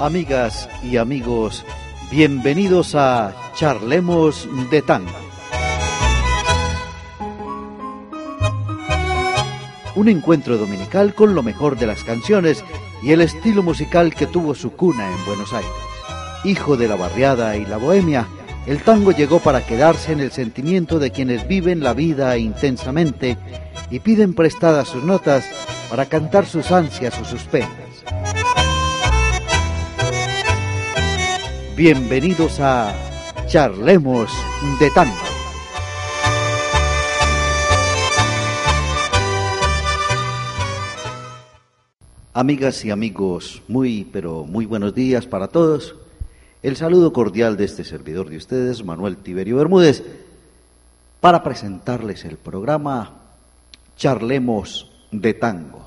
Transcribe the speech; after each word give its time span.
Amigas 0.00 0.68
y 0.84 0.96
amigos, 0.96 1.64
bienvenidos 2.08 2.94
a 2.94 3.34
Charlemos 3.56 4.48
de 4.70 4.80
Tango. 4.80 5.10
Un 9.96 10.08
encuentro 10.08 10.56
dominical 10.56 11.16
con 11.16 11.34
lo 11.34 11.42
mejor 11.42 11.76
de 11.76 11.88
las 11.88 12.04
canciones 12.04 12.64
y 13.02 13.10
el 13.10 13.22
estilo 13.22 13.64
musical 13.64 14.14
que 14.14 14.28
tuvo 14.28 14.54
su 14.54 14.70
cuna 14.70 15.04
en 15.10 15.26
Buenos 15.26 15.52
Aires. 15.52 15.72
Hijo 16.44 16.76
de 16.76 16.86
la 16.86 16.94
barriada 16.94 17.56
y 17.56 17.66
la 17.66 17.78
bohemia, 17.78 18.28
el 18.66 18.80
tango 18.82 19.10
llegó 19.10 19.40
para 19.40 19.66
quedarse 19.66 20.12
en 20.12 20.20
el 20.20 20.30
sentimiento 20.30 21.00
de 21.00 21.10
quienes 21.10 21.48
viven 21.48 21.82
la 21.82 21.92
vida 21.92 22.38
intensamente 22.38 23.36
y 23.90 23.98
piden 23.98 24.34
prestadas 24.34 24.86
sus 24.86 25.02
notas 25.02 25.44
para 25.90 26.06
cantar 26.06 26.46
sus 26.46 26.70
ansias 26.70 27.18
o 27.20 27.24
sus 27.24 27.42
penas. 27.42 27.87
Bienvenidos 31.78 32.58
a 32.58 32.92
Charlemos 33.46 34.32
de 34.80 34.90
Tango. 34.90 35.14
Amigas 42.34 42.84
y 42.84 42.90
amigos, 42.90 43.62
muy 43.68 44.08
pero 44.12 44.42
muy 44.42 44.66
buenos 44.66 44.92
días 44.92 45.28
para 45.28 45.46
todos. 45.46 45.94
El 46.64 46.74
saludo 46.74 47.12
cordial 47.12 47.56
de 47.56 47.66
este 47.66 47.84
servidor 47.84 48.28
de 48.28 48.38
ustedes, 48.38 48.84
Manuel 48.84 49.16
Tiberio 49.16 49.58
Bermúdez, 49.58 50.02
para 51.20 51.44
presentarles 51.44 52.24
el 52.24 52.38
programa 52.38 53.12
Charlemos 53.96 54.90
de 55.12 55.32
Tango. 55.32 55.86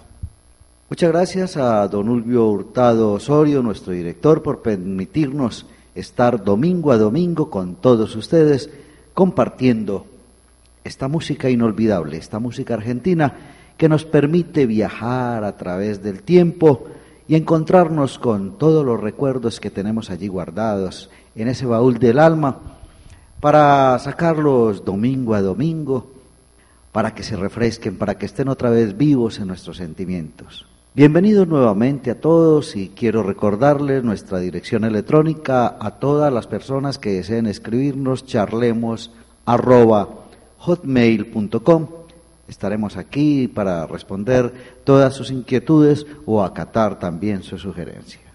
Muchas 0.89 1.11
gracias 1.11 1.57
a 1.57 1.85
don 1.89 2.07
Ulvio 2.07 2.47
Hurtado 2.47 3.11
Osorio, 3.11 3.61
nuestro 3.61 3.91
director, 3.91 4.41
por 4.41 4.61
permitirnos 4.61 5.65
estar 5.95 6.43
domingo 6.43 6.91
a 6.91 6.97
domingo 6.97 7.49
con 7.49 7.75
todos 7.75 8.15
ustedes 8.15 8.69
compartiendo 9.13 10.05
esta 10.83 11.07
música 11.07 11.49
inolvidable, 11.49 12.17
esta 12.17 12.39
música 12.39 12.75
argentina 12.75 13.33
que 13.77 13.89
nos 13.89 14.05
permite 14.05 14.65
viajar 14.65 15.43
a 15.43 15.57
través 15.57 16.01
del 16.03 16.23
tiempo 16.23 16.87
y 17.27 17.35
encontrarnos 17.35 18.19
con 18.19 18.57
todos 18.57 18.85
los 18.85 18.99
recuerdos 18.99 19.59
que 19.59 19.69
tenemos 19.69 20.09
allí 20.09 20.27
guardados 20.27 21.09
en 21.35 21.47
ese 21.47 21.65
baúl 21.65 21.97
del 21.97 22.19
alma 22.19 22.59
para 23.39 23.97
sacarlos 23.99 24.85
domingo 24.85 25.33
a 25.33 25.41
domingo, 25.41 26.11
para 26.91 27.15
que 27.15 27.23
se 27.23 27.35
refresquen, 27.35 27.97
para 27.97 28.17
que 28.17 28.27
estén 28.27 28.49
otra 28.49 28.69
vez 28.69 28.95
vivos 28.97 29.39
en 29.39 29.47
nuestros 29.47 29.77
sentimientos. 29.77 30.70
Bienvenidos 30.93 31.47
nuevamente 31.47 32.11
a 32.11 32.19
todos 32.19 32.75
y 32.75 32.89
quiero 32.89 33.23
recordarles 33.23 34.03
nuestra 34.03 34.39
dirección 34.39 34.83
electrónica 34.83 35.77
a 35.79 35.91
todas 35.91 36.33
las 36.33 36.47
personas 36.47 36.97
que 36.97 37.11
deseen 37.11 37.47
escribirnos 37.47 38.25
charlemos 38.25 39.09
hotmail.com. 40.57 41.87
Estaremos 42.49 42.97
aquí 42.97 43.47
para 43.47 43.87
responder 43.87 44.53
todas 44.83 45.13
sus 45.13 45.31
inquietudes 45.31 46.05
o 46.25 46.43
acatar 46.43 46.99
también 46.99 47.41
sus 47.41 47.61
sugerencias. 47.61 48.25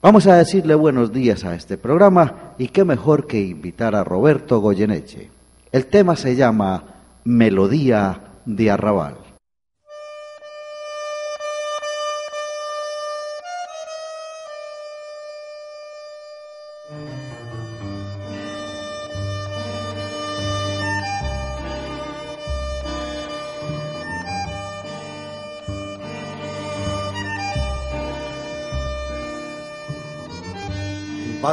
Vamos 0.00 0.28
a 0.28 0.36
decirle 0.36 0.76
buenos 0.76 1.12
días 1.12 1.44
a 1.44 1.56
este 1.56 1.76
programa 1.76 2.52
y 2.56 2.68
qué 2.68 2.84
mejor 2.84 3.26
que 3.26 3.40
invitar 3.40 3.96
a 3.96 4.04
Roberto 4.04 4.60
Goyeneche. 4.60 5.28
El 5.72 5.86
tema 5.86 6.14
se 6.14 6.36
llama 6.36 6.84
Melodía 7.24 8.20
de 8.44 8.70
Arrabal. 8.70 9.25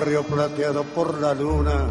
Barrio 0.03 0.23
plateado 0.23 0.83
por 0.83 1.17
la 1.21 1.33
luna, 1.33 1.85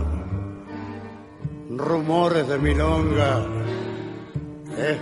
rumores 1.71 2.47
de 2.47 2.59
milonga, 2.59 3.43
es 4.77 4.99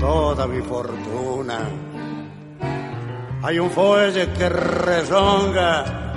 toda 0.00 0.46
mi 0.46 0.62
fortuna. 0.62 1.58
Hay 3.42 3.58
un 3.58 3.70
fuelle 3.70 4.32
que 4.32 4.48
rezonga 4.48 6.14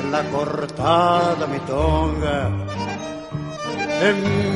en 0.00 0.10
la 0.10 0.22
cortada 0.30 1.46
mi 1.46 1.58
tonga, 1.60 2.50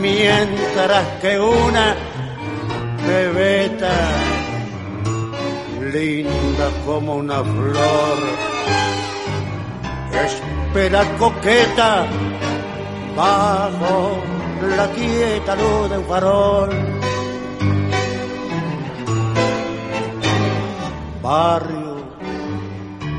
mientras 0.00 1.06
que 1.20 1.38
una 1.38 1.94
bebeta 3.06 3.92
linda 5.92 6.70
como 6.86 7.16
una 7.16 7.44
flor 7.44 8.51
espera 10.14 11.04
coqueta. 11.18 12.06
Bajo 13.16 14.22
la 14.76 14.86
quieta 14.92 15.54
luz 15.56 15.90
de 15.90 15.98
un 15.98 16.04
farol. 16.06 16.70
Barrio, 21.22 21.96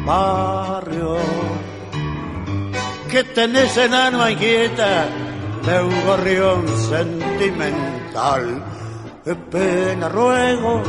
barrio, 0.05 1.17
que 3.09 3.23
tenés 3.23 3.77
en 3.77 3.93
alma 3.93 4.31
inquieta 4.31 5.05
de 5.65 5.83
un 5.83 6.05
gorrión 6.05 6.67
sentimental. 6.89 8.63
Qué 9.23 9.35
pena 9.35 10.09
ruego, 10.09 10.81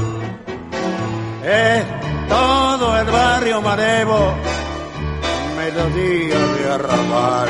es 1.44 1.84
todo 2.28 2.98
el 2.98 3.06
barrio 3.06 3.60
marevo 3.60 4.34
melodía 5.64 6.38
de 6.38 6.70
arrabal, 6.70 7.48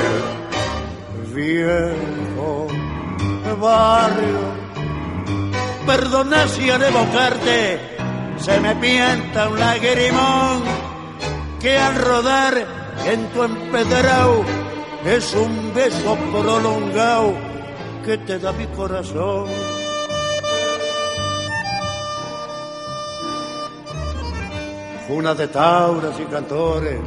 viejo 1.35 2.69
barrio. 3.61 4.41
Perdona 5.87 6.47
si 6.49 6.71
al 6.71 6.83
evocarte 6.83 7.81
se 8.39 8.61
me 8.61 8.75
pienta 8.77 9.49
un 9.49 9.59
lagrimón 9.59 10.63
que 11.61 11.77
al 11.79 11.95
rodar 11.97 12.55
en 13.07 13.29
tu 13.33 13.43
empedrado 13.43 14.45
es 15.05 15.35
un 15.35 15.73
beso 15.75 16.17
prolongado 16.33 17.35
que 18.05 18.19
te 18.19 18.39
da 18.39 18.53
mi 18.53 18.67
corazón. 18.69 19.49
Una 25.09 25.35
de 25.35 25.49
tauras 25.49 26.19
y 26.19 26.25
cantores 26.25 27.01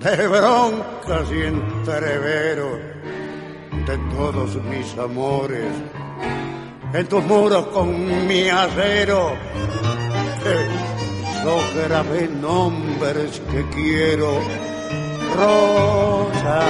de 0.00 0.28
broncas 0.28 1.30
y 1.30 1.42
entreveros 1.42 2.78
de 3.86 3.98
todos 4.14 4.54
mis 4.64 4.96
amores. 4.98 5.72
En 6.92 7.06
tus 7.08 7.24
muros 7.24 7.66
con 7.68 8.26
mi 8.26 8.48
acero, 8.48 9.32
yo 11.44 11.58
grabé 11.82 12.28
nombres 12.28 13.40
que 13.50 13.64
quiero. 13.70 14.40
Rosa, 15.34 16.62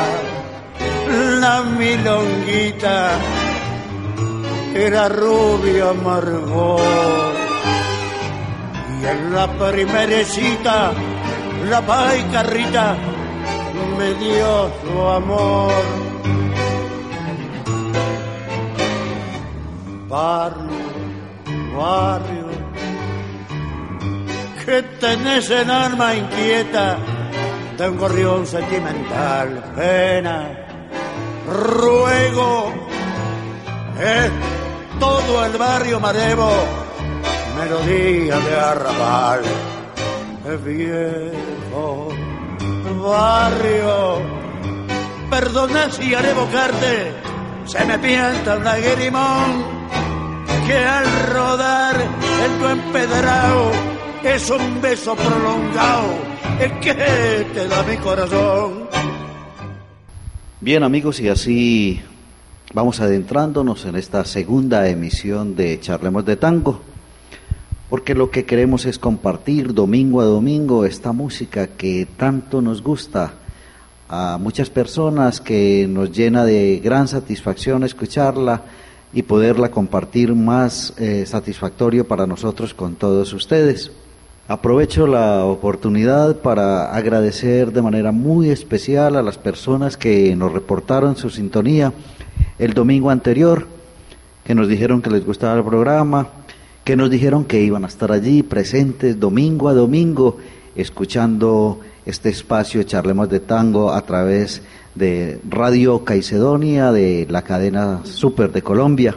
la 1.40 1.62
milonguita, 1.62 3.10
era 4.74 5.08
rubia 5.08 5.90
amargor. 5.90 6.80
Y 9.00 9.06
en 9.06 9.34
la 9.34 9.46
primerecita, 9.58 10.92
la 11.68 11.80
paicarrita 11.86 12.96
me 13.98 14.14
dio 14.14 14.70
su 14.82 15.00
amor. 15.08 15.72
Barrio, 20.08 20.78
barrio, 21.76 22.46
que 24.64 24.82
tenés 25.00 25.50
en 25.50 25.70
alma 25.70 26.14
inquieta 26.14 26.96
de 27.76 27.88
un 27.88 27.98
gorrión 27.98 28.46
sentimental, 28.46 29.72
pena, 29.74 30.66
ruego, 31.46 32.72
es 34.00 34.30
todo 35.00 35.44
el 35.44 35.58
barrio 35.58 36.00
marevo, 36.00 36.50
melodía 37.58 38.38
de 38.38 38.56
arrabal, 38.56 39.42
viejo 40.64 42.25
barrio. 43.08 44.20
Perdona 45.30 45.90
si 45.90 46.14
al 46.14 46.24
evocarte 46.24 47.12
se 47.64 47.84
me 47.84 47.98
pienta 47.98 48.56
un 48.56 48.64
lagrimón 48.64 49.64
que 50.66 50.76
al 50.76 51.06
rodar 51.32 51.96
en 52.44 52.58
tu 52.58 52.66
empedrado 52.66 53.70
es 54.24 54.50
un 54.50 54.80
beso 54.80 55.14
prolongado 55.14 56.14
el 56.60 56.80
que 56.80 56.94
te 56.94 57.68
da 57.68 57.82
mi 57.82 57.96
corazón. 57.98 58.88
Bien 60.60 60.82
amigos, 60.82 61.20
y 61.20 61.28
así 61.28 62.00
vamos 62.72 63.00
adentrándonos 63.00 63.84
en 63.84 63.96
esta 63.96 64.24
segunda 64.24 64.88
emisión 64.88 65.54
de 65.54 65.78
Charlemos 65.80 66.24
de 66.24 66.36
Tango, 66.36 66.80
porque 67.88 68.14
lo 68.14 68.30
que 68.30 68.44
queremos 68.44 68.84
es 68.84 68.98
compartir 68.98 69.72
domingo 69.72 70.20
a 70.20 70.24
domingo 70.24 70.84
esta 70.84 71.12
música 71.12 71.68
que 71.68 72.06
tanto 72.16 72.60
nos 72.60 72.82
gusta 72.82 73.34
a 74.08 74.38
muchas 74.40 74.70
personas, 74.70 75.40
que 75.40 75.86
nos 75.88 76.12
llena 76.12 76.44
de 76.44 76.80
gran 76.82 77.08
satisfacción 77.08 77.84
escucharla 77.84 78.62
y 79.12 79.22
poderla 79.22 79.70
compartir 79.70 80.34
más 80.34 80.94
eh, 80.98 81.24
satisfactorio 81.26 82.06
para 82.06 82.26
nosotros 82.26 82.74
con 82.74 82.96
todos 82.96 83.32
ustedes. 83.32 83.90
Aprovecho 84.48 85.08
la 85.08 85.44
oportunidad 85.44 86.36
para 86.36 86.94
agradecer 86.94 87.72
de 87.72 87.82
manera 87.82 88.12
muy 88.12 88.50
especial 88.50 89.16
a 89.16 89.22
las 89.22 89.38
personas 89.38 89.96
que 89.96 90.36
nos 90.36 90.52
reportaron 90.52 91.16
su 91.16 91.30
sintonía 91.30 91.92
el 92.58 92.72
domingo 92.72 93.10
anterior, 93.10 93.66
que 94.44 94.54
nos 94.54 94.68
dijeron 94.68 95.02
que 95.02 95.10
les 95.10 95.26
gustaba 95.26 95.58
el 95.58 95.64
programa, 95.64 96.28
que 96.86 96.94
nos 96.94 97.10
dijeron 97.10 97.44
que 97.44 97.62
iban 97.62 97.84
a 97.84 97.88
estar 97.88 98.12
allí 98.12 98.44
presentes 98.44 99.18
domingo 99.18 99.68
a 99.68 99.74
domingo, 99.74 100.36
escuchando 100.76 101.80
este 102.06 102.28
espacio 102.28 102.84
Charlemos 102.84 103.28
de 103.28 103.40
Tango 103.40 103.90
a 103.90 104.02
través 104.02 104.62
de 104.94 105.40
Radio 105.50 106.04
Caicedonia, 106.04 106.92
de 106.92 107.26
la 107.28 107.42
cadena 107.42 108.02
Super 108.04 108.52
de 108.52 108.62
Colombia. 108.62 109.16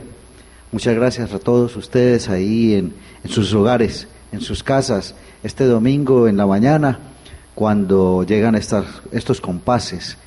Muchas 0.71 0.95
gracias 0.95 1.31
a 1.31 1.37
todos 1.37 1.75
ustedes 1.75 2.27
ahí 2.27 2.73
en, 2.73 2.91
en 3.23 3.29
sus 3.29 3.53
hogares 3.53 4.07
en 4.31 4.41
sus 4.41 4.63
casas 4.63 5.13
este 5.43 5.65
domingo 5.65 6.27
en 6.27 6.37
la 6.37 6.47
mañana 6.47 6.97
cuando 7.53 8.23
llegan 8.23 8.55
estas, 8.55 8.85
estos 9.11 9.41
compases 9.41 10.17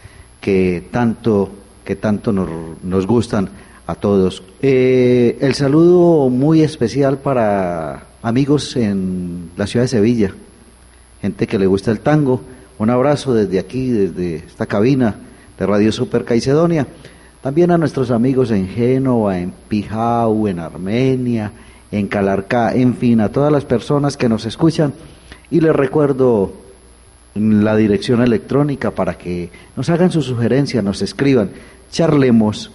que 0.41 0.87
tanto, 0.93 1.51
que 1.85 1.97
tanto 1.97 2.31
nos, 2.31 2.49
nos 2.85 3.05
gustan 3.05 3.51
a 3.87 3.95
todos. 3.95 4.43
Eh, 4.61 5.39
el 5.41 5.55
saludo 5.55 6.29
muy 6.29 6.63
especial 6.63 7.19
para 7.19 8.05
amigos 8.23 8.77
en 8.77 9.51
la 9.57 9.67
ciudad 9.67 9.85
de 9.85 9.89
Sevilla, 9.89 10.33
gente 11.21 11.47
que 11.47 11.59
le 11.59 11.67
gusta 11.67 11.91
el 11.91 12.01
tango. 12.01 12.41
Un 12.79 12.91
abrazo 12.91 13.35
desde 13.35 13.59
aquí, 13.59 13.91
desde 13.91 14.37
esta 14.37 14.67
cabina 14.67 15.17
de 15.59 15.67
Radio 15.67 15.93
Super 15.93 16.25
Caicedonia. 16.25 16.87
También 17.43 17.71
a 17.71 17.79
nuestros 17.79 18.11
amigos 18.11 18.51
en 18.51 18.69
Génova, 18.69 19.39
en 19.39 19.53
Pijau, 19.69 20.47
en 20.47 20.61
Armenia, 20.61 21.53
en 21.91 22.07
Calarcá, 22.07 22.75
en 22.75 22.97
fin, 22.97 23.21
a 23.21 23.31
todas 23.31 23.53
las 23.53 23.65
personas 23.65 24.17
que 24.17 24.29
nos 24.29 24.47
escuchan. 24.47 24.95
Y 25.51 25.61
les 25.61 25.75
recuerdo 25.75 26.53
la 27.35 27.77
dirección 27.77 28.23
electrónica 28.23 28.91
para 28.91 29.19
que 29.19 29.51
nos 29.77 29.89
hagan 29.91 30.11
sus 30.11 30.27
sugerencias, 30.27 30.85
nos 30.85 31.03
escriban 31.03 31.51
charlemos 31.91 32.71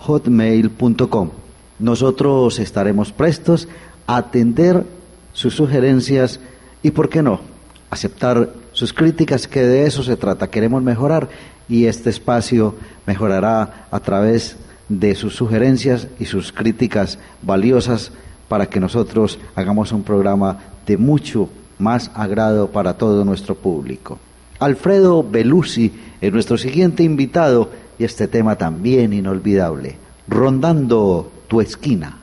hotmail.com. 0.00 1.30
Nosotros 1.78 2.58
estaremos 2.58 3.12
prestos 3.12 3.68
a 4.06 4.16
atender 4.16 4.84
sus 5.32 5.54
sugerencias 5.54 6.40
y, 6.82 6.90
¿por 6.90 7.08
qué 7.08 7.22
no?, 7.22 7.40
aceptar 7.90 8.50
sus 8.72 8.92
críticas, 8.92 9.48
que 9.48 9.62
de 9.62 9.86
eso 9.86 10.02
se 10.02 10.16
trata. 10.16 10.48
Queremos 10.48 10.82
mejorar 10.82 11.28
y 11.68 11.86
este 11.86 12.10
espacio 12.10 12.74
mejorará 13.06 13.86
a 13.90 14.00
través 14.00 14.56
de 14.88 15.14
sus 15.14 15.34
sugerencias 15.34 16.08
y 16.18 16.26
sus 16.26 16.52
críticas 16.52 17.18
valiosas 17.42 18.12
para 18.48 18.66
que 18.66 18.80
nosotros 18.80 19.38
hagamos 19.54 19.92
un 19.92 20.02
programa 20.02 20.58
de 20.86 20.96
mucho 20.96 21.48
más 21.78 22.10
agrado 22.14 22.70
para 22.70 22.94
todo 22.94 23.24
nuestro 23.24 23.54
público. 23.54 24.18
Alfredo 24.58 25.22
Belusi 25.22 25.92
es 26.20 26.32
nuestro 26.32 26.58
siguiente 26.58 27.02
invitado 27.02 27.70
y 28.00 28.04
este 28.04 28.28
tema 28.28 28.56
también 28.56 29.12
inolvidable, 29.12 29.96
Rondando 30.26 31.30
tu 31.48 31.60
esquina. 31.60 32.19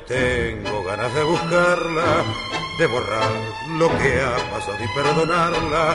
Tengo 0.00 0.82
ganas 0.84 1.14
de 1.14 1.22
buscarla, 1.22 2.24
de 2.78 2.86
borrar 2.86 3.30
lo 3.78 3.88
que 3.98 4.20
ha 4.20 4.50
pasado 4.50 4.76
y 4.82 4.88
perdonarla. 4.88 5.94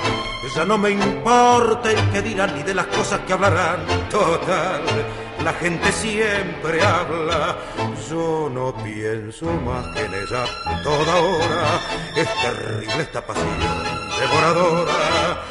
Ya 0.55 0.65
no 0.65 0.77
me 0.77 0.91
importa 0.91 1.91
el 1.91 2.09
que 2.11 2.21
dirán 2.21 2.55
ni 2.55 2.63
de 2.63 2.73
las 2.73 2.85
cosas 2.87 3.19
que 3.21 3.33
hablarán. 3.33 3.85
Total, 4.09 4.81
la 5.43 5.53
gente 5.53 5.91
siempre 5.91 6.81
habla. 6.83 7.57
Yo 8.09 8.49
no 8.51 8.73
pienso 8.83 9.45
más 9.45 9.85
que 9.95 10.05
en 10.05 10.13
ella 10.13 10.45
toda 10.83 11.15
hora. 11.17 11.79
Es 12.15 12.27
terrible 12.41 13.01
esta 13.03 13.25
pasión 13.25 13.47
devoradora. 14.19 15.43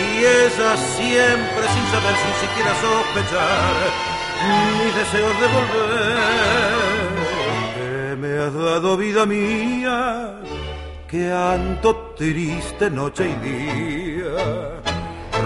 Y 0.00 0.18
ella 0.18 0.76
siempre 0.76 1.64
sin 1.74 1.86
saber, 1.90 2.14
sin 2.16 2.48
siquiera 2.48 2.72
sospechar 2.80 4.16
mis 4.78 4.94
deseos 4.94 5.40
de 5.40 5.46
volver 5.48 6.85
me 8.76 8.76
has 8.76 8.82
dado 8.82 8.96
vida 8.96 9.26
mía, 9.26 10.40
que 11.08 11.32
ando 11.32 12.14
triste 12.16 12.90
noche 12.90 13.28
y 13.28 13.34
día, 13.48 14.80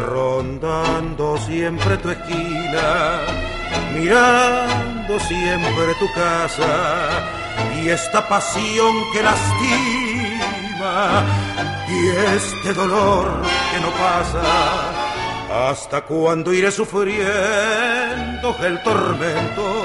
rondando 0.09 1.39
siempre 1.39 1.97
tu 1.99 2.11
esquina, 2.11 3.21
mirando 3.95 5.21
siempre 5.21 5.95
tu 5.99 6.13
casa 6.13 7.11
y 7.81 7.89
esta 7.89 8.29
pasión 8.29 8.95
que 9.13 9.23
lastima 9.23 11.25
y 11.89 12.09
este 12.37 12.75
dolor 12.75 13.43
que 13.73 13.81
no 13.81 13.91
pasa. 13.91 14.43
¿Hasta 15.69 16.03
cuando 16.03 16.53
iré 16.53 16.71
sufriendo 16.71 18.57
el 18.63 18.81
tormento 18.83 19.83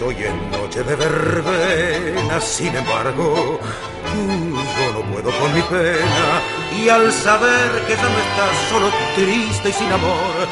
Hoy 0.00 0.14
en 0.14 0.50
noche 0.52 0.84
de 0.84 0.94
verbena, 0.94 2.40
sin 2.40 2.68
embargo, 2.68 3.58
yo 4.14 4.92
no 4.92 5.12
puedo 5.12 5.30
con 5.40 5.52
mi 5.52 5.60
pena. 5.62 6.40
Y 6.80 6.88
al 6.88 7.10
saber 7.10 7.82
que 7.84 7.94
ya 7.94 8.02
no 8.02 8.18
estás 8.18 8.56
solo 8.70 8.90
triste 9.16 9.70
y 9.70 9.72
sin 9.72 9.90
amor, 9.90 10.46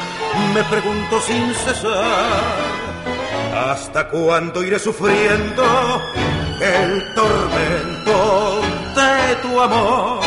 me 0.53 0.63
pregunto 0.65 1.21
sin 1.21 1.53
cesar, 1.53 2.55
¿hasta 3.55 4.09
cuándo 4.09 4.61
iré 4.63 4.79
sufriendo 4.79 5.63
el 6.59 7.15
tormento 7.15 8.61
de 8.95 9.35
tu 9.41 9.61
amor? 9.61 10.19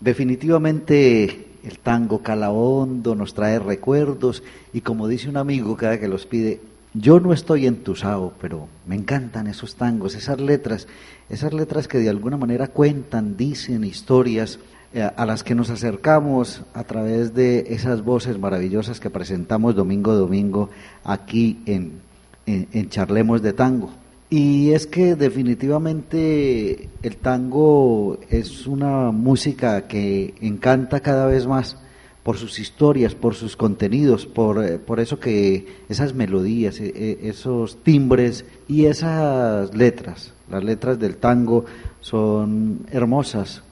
Definitivamente 0.00 1.46
el 1.64 1.78
tango 1.78 2.22
cala 2.22 2.50
hondo, 2.50 3.14
nos 3.14 3.32
trae 3.32 3.58
recuerdos 3.58 4.42
y 4.74 4.82
como 4.82 5.08
dice 5.08 5.30
un 5.30 5.38
amigo 5.38 5.76
cada 5.78 5.98
que 5.98 6.08
los 6.08 6.26
pide, 6.26 6.60
yo 6.94 7.20
no 7.20 7.32
estoy 7.32 7.66
entusado, 7.66 8.32
pero 8.40 8.68
me 8.86 8.96
encantan 8.96 9.46
esos 9.46 9.76
tangos, 9.76 10.14
esas 10.14 10.40
letras, 10.40 10.88
esas 11.28 11.52
letras 11.52 11.86
que 11.86 11.98
de 11.98 12.08
alguna 12.08 12.36
manera 12.36 12.68
cuentan, 12.68 13.36
dicen 13.36 13.84
historias 13.84 14.58
eh, 14.92 15.08
a 15.16 15.24
las 15.24 15.44
que 15.44 15.54
nos 15.54 15.70
acercamos 15.70 16.62
a 16.74 16.82
través 16.82 17.32
de 17.32 17.66
esas 17.68 18.02
voces 18.02 18.38
maravillosas 18.40 18.98
que 18.98 19.08
presentamos 19.08 19.76
domingo 19.76 20.10
a 20.10 20.16
domingo 20.16 20.70
aquí 21.04 21.60
en, 21.66 22.00
en, 22.46 22.88
Charlemos 22.88 23.40
de 23.40 23.52
Tango. 23.52 23.90
Y 24.30 24.72
es 24.72 24.88
que 24.88 25.14
definitivamente 25.14 26.88
el 27.02 27.16
tango 27.16 28.18
es 28.30 28.66
una 28.66 29.12
música 29.12 29.86
que 29.86 30.34
encanta 30.40 31.00
cada 31.00 31.26
vez 31.26 31.46
más 31.46 31.76
por 32.22 32.36
sus 32.36 32.58
historias, 32.58 33.14
por 33.14 33.34
sus 33.34 33.56
contenidos, 33.56 34.26
por, 34.26 34.62
eh, 34.64 34.78
por 34.78 35.00
eso 35.00 35.18
que 35.18 35.66
esas 35.88 36.14
melodías, 36.14 36.80
e, 36.80 36.92
e, 36.94 37.28
esos 37.28 37.82
timbres 37.82 38.44
y 38.68 38.86
esas 38.86 39.74
letras, 39.74 40.32
las 40.50 40.62
letras 40.62 40.98
del 40.98 41.16
tango 41.16 41.64
son 42.00 42.80
hermosas, 42.90 43.62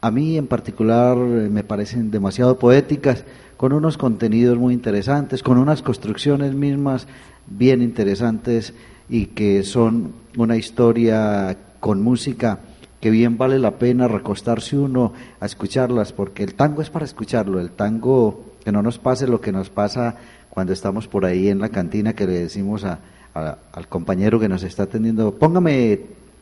a 0.00 0.10
mí 0.10 0.36
en 0.36 0.46
particular 0.46 1.16
eh, 1.16 1.48
me 1.50 1.64
parecen 1.64 2.10
demasiado 2.10 2.58
poéticas, 2.58 3.24
con 3.56 3.72
unos 3.72 3.98
contenidos 3.98 4.56
muy 4.56 4.72
interesantes, 4.72 5.42
con 5.42 5.58
unas 5.58 5.82
construcciones 5.82 6.54
mismas 6.54 7.08
bien 7.48 7.82
interesantes 7.82 8.72
y 9.08 9.26
que 9.26 9.64
son 9.64 10.12
una 10.36 10.56
historia 10.56 11.56
con 11.80 12.00
música 12.00 12.60
que 13.00 13.10
bien 13.10 13.38
vale 13.38 13.58
la 13.58 13.72
pena 13.72 14.08
recostarse 14.08 14.76
uno 14.76 15.12
a 15.40 15.46
escucharlas, 15.46 16.12
porque 16.12 16.42
el 16.42 16.54
tango 16.54 16.82
es 16.82 16.90
para 16.90 17.04
escucharlo, 17.04 17.60
el 17.60 17.70
tango 17.70 18.44
que 18.64 18.72
no 18.72 18.82
nos 18.82 18.98
pase 18.98 19.26
lo 19.26 19.40
que 19.40 19.52
nos 19.52 19.70
pasa 19.70 20.16
cuando 20.50 20.72
estamos 20.72 21.06
por 21.06 21.24
ahí 21.24 21.48
en 21.48 21.60
la 21.60 21.68
cantina 21.68 22.14
que 22.14 22.26
le 22.26 22.40
decimos 22.40 22.84
al 22.84 23.88
compañero 23.88 24.40
que 24.40 24.48
nos 24.48 24.62
está 24.62 24.84
atendiendo, 24.84 25.32
póngame 25.34 26.00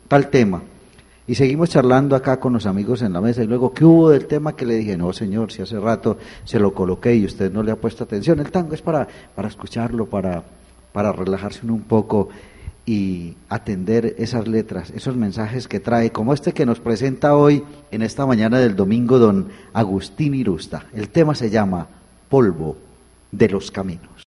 tal 0.08 0.28
tema, 0.28 0.62
y 1.28 1.34
seguimos 1.34 1.70
charlando 1.70 2.14
acá 2.14 2.38
con 2.38 2.52
los 2.52 2.66
amigos 2.66 3.02
en 3.02 3.12
la 3.12 3.20
mesa. 3.20 3.42
Y 3.42 3.48
luego, 3.48 3.74
¿qué 3.74 3.84
hubo 3.84 4.10
del 4.10 4.26
tema 4.26 4.54
que 4.54 4.64
le 4.64 4.76
dije? 4.76 4.96
No, 4.96 5.12
señor, 5.12 5.50
si 5.50 5.60
hace 5.60 5.78
rato 5.80 6.18
se 6.44 6.60
lo 6.60 6.72
coloqué 6.72 7.16
y 7.16 7.24
usted 7.24 7.52
no 7.52 7.64
le 7.64 7.72
ha 7.72 7.76
puesto 7.76 8.04
atención. 8.04 8.38
El 8.38 8.52
tango 8.52 8.74
es 8.74 8.82
para, 8.82 9.08
para 9.34 9.48
escucharlo, 9.48 10.06
para, 10.06 10.44
para 10.92 11.10
relajarse 11.10 11.66
un 11.66 11.82
poco 11.82 12.28
y 12.86 13.34
atender 13.48 14.14
esas 14.18 14.46
letras, 14.46 14.90
esos 14.90 15.16
mensajes 15.16 15.66
que 15.66 15.80
trae, 15.80 16.12
como 16.12 16.32
este 16.32 16.52
que 16.52 16.64
nos 16.64 16.78
presenta 16.78 17.36
hoy 17.36 17.64
en 17.90 18.02
esta 18.02 18.24
mañana 18.24 18.60
del 18.60 18.76
domingo 18.76 19.18
don 19.18 19.48
Agustín 19.72 20.34
Irusta. 20.34 20.86
El 20.94 21.08
tema 21.08 21.34
se 21.34 21.50
llama 21.50 21.88
Polvo 22.28 22.76
de 23.32 23.48
los 23.48 23.72
Caminos. 23.72 24.25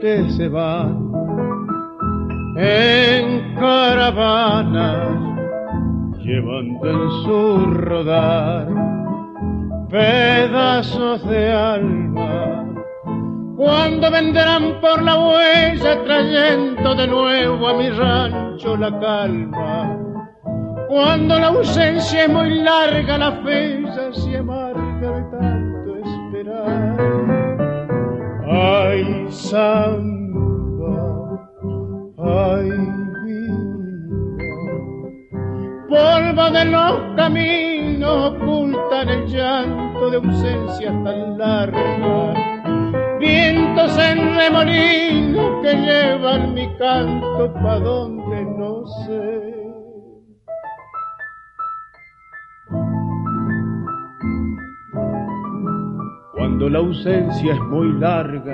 Que 0.00 0.30
se 0.30 0.48
van 0.48 1.12
en 2.56 3.54
caravanas, 3.54 5.08
llevando 6.18 6.90
en 6.90 7.10
su 7.22 7.66
rodar 7.74 8.68
pedazos 9.90 11.28
de 11.28 11.52
alma. 11.52 12.66
Cuando 13.56 14.10
vendrán 14.10 14.80
por 14.80 15.02
la 15.02 15.18
huella 15.18 16.02
trayendo 16.04 16.94
de 16.94 17.06
nuevo 17.06 17.68
a 17.68 17.74
mi 17.74 17.90
rancho 17.90 18.76
la 18.76 18.98
calma. 18.98 19.98
Cuando 20.88 21.38
la 21.38 21.48
ausencia 21.48 22.24
es 22.24 22.30
muy 22.30 22.62
larga, 22.62 23.18
la 23.18 23.32
fe 23.42 23.84
se 24.12 24.38
amarga 24.38 25.10
de 25.12 25.22
tanto 25.30 25.96
esperar 25.96 27.09
Ay, 28.90 29.06
samba, 29.30 30.96
ay, 32.18 32.70
vida. 33.24 34.34
Polvo 35.88 36.50
de 36.50 36.64
los 36.64 36.94
caminos 37.14 38.32
ocultan 38.32 39.08
el 39.08 39.26
llanto 39.28 40.10
de 40.10 40.16
ausencias 40.16 41.04
tan 41.04 41.38
largas. 41.38 42.36
Vientos 43.20 43.96
en 43.96 44.34
remolino 44.34 45.62
que 45.62 45.72
llevan 45.72 46.52
mi 46.54 46.66
canto 46.76 47.54
pa' 47.62 47.78
donde 47.78 48.44
no 48.44 48.86
sé. 49.06 49.59
Cuando 56.60 56.78
la 56.78 56.86
ausencia 56.86 57.54
es 57.54 57.60
muy 57.70 57.90
larga, 57.90 58.52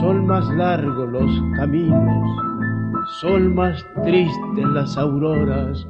son 0.00 0.26
más 0.26 0.46
largos 0.50 1.08
los 1.10 1.42
caminos, 1.56 2.42
son 3.22 3.54
más 3.54 3.82
tristes 4.04 4.66
las 4.74 4.98
auroras 4.98 5.88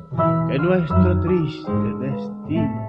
que 0.49 0.57
nuestro 0.57 1.19
triste 1.23 1.73
destino. 1.99 2.86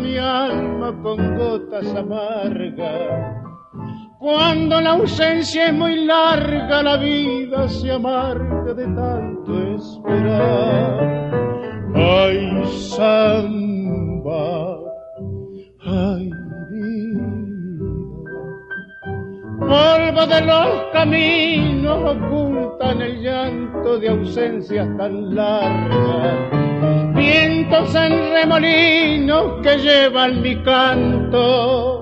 Mi 0.00 0.16
alma 0.18 0.92
con 1.02 1.36
gotas 1.36 1.86
amargas. 1.94 3.42
Cuando 4.18 4.80
la 4.80 4.92
ausencia 4.92 5.68
es 5.68 5.74
muy 5.74 6.04
larga, 6.04 6.82
la 6.82 6.96
vida 6.96 7.68
se 7.68 7.92
amarga 7.92 8.74
de 8.74 8.84
tanto 8.84 9.74
esperar. 9.74 11.30
Ay, 11.94 12.64
samba, 12.66 14.78
ay, 15.84 16.30
vida. 16.70 17.28
Polvo 19.60 20.26
de 20.26 20.40
los 20.40 20.84
caminos 20.92 22.16
ocultan 22.16 23.02
el 23.02 23.22
llanto 23.22 23.98
de 23.98 24.08
ausencias 24.08 24.88
tan 24.96 25.34
largas 25.34 26.63
vientos 27.68 27.94
en 27.94 28.32
remolinos 28.32 29.62
que 29.62 29.76
llevan 29.76 30.42
mi 30.42 30.62
canto. 30.62 32.00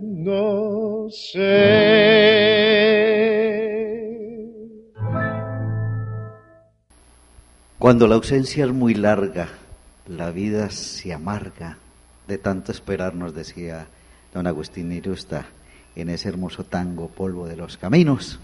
No 0.00 1.08
sé. 1.10 1.68
Cuando 7.78 8.08
la 8.08 8.14
ausencia 8.16 8.64
es 8.64 8.72
muy 8.72 8.94
larga, 8.94 9.48
la 10.06 10.30
vida 10.30 10.70
se 10.70 11.12
amarga 11.12 11.76
de 12.26 12.38
tanto 12.38 12.72
esperar, 12.72 13.14
nos 13.14 13.34
decía 13.34 13.86
don 14.32 14.46
Agustín 14.46 14.90
Irusta 14.92 15.46
en 15.94 16.08
ese 16.08 16.28
hermoso 16.28 16.64
tango 16.64 17.08
Polvo 17.08 17.46
de 17.46 17.56
los 17.56 17.76
Caminos. 17.76 18.40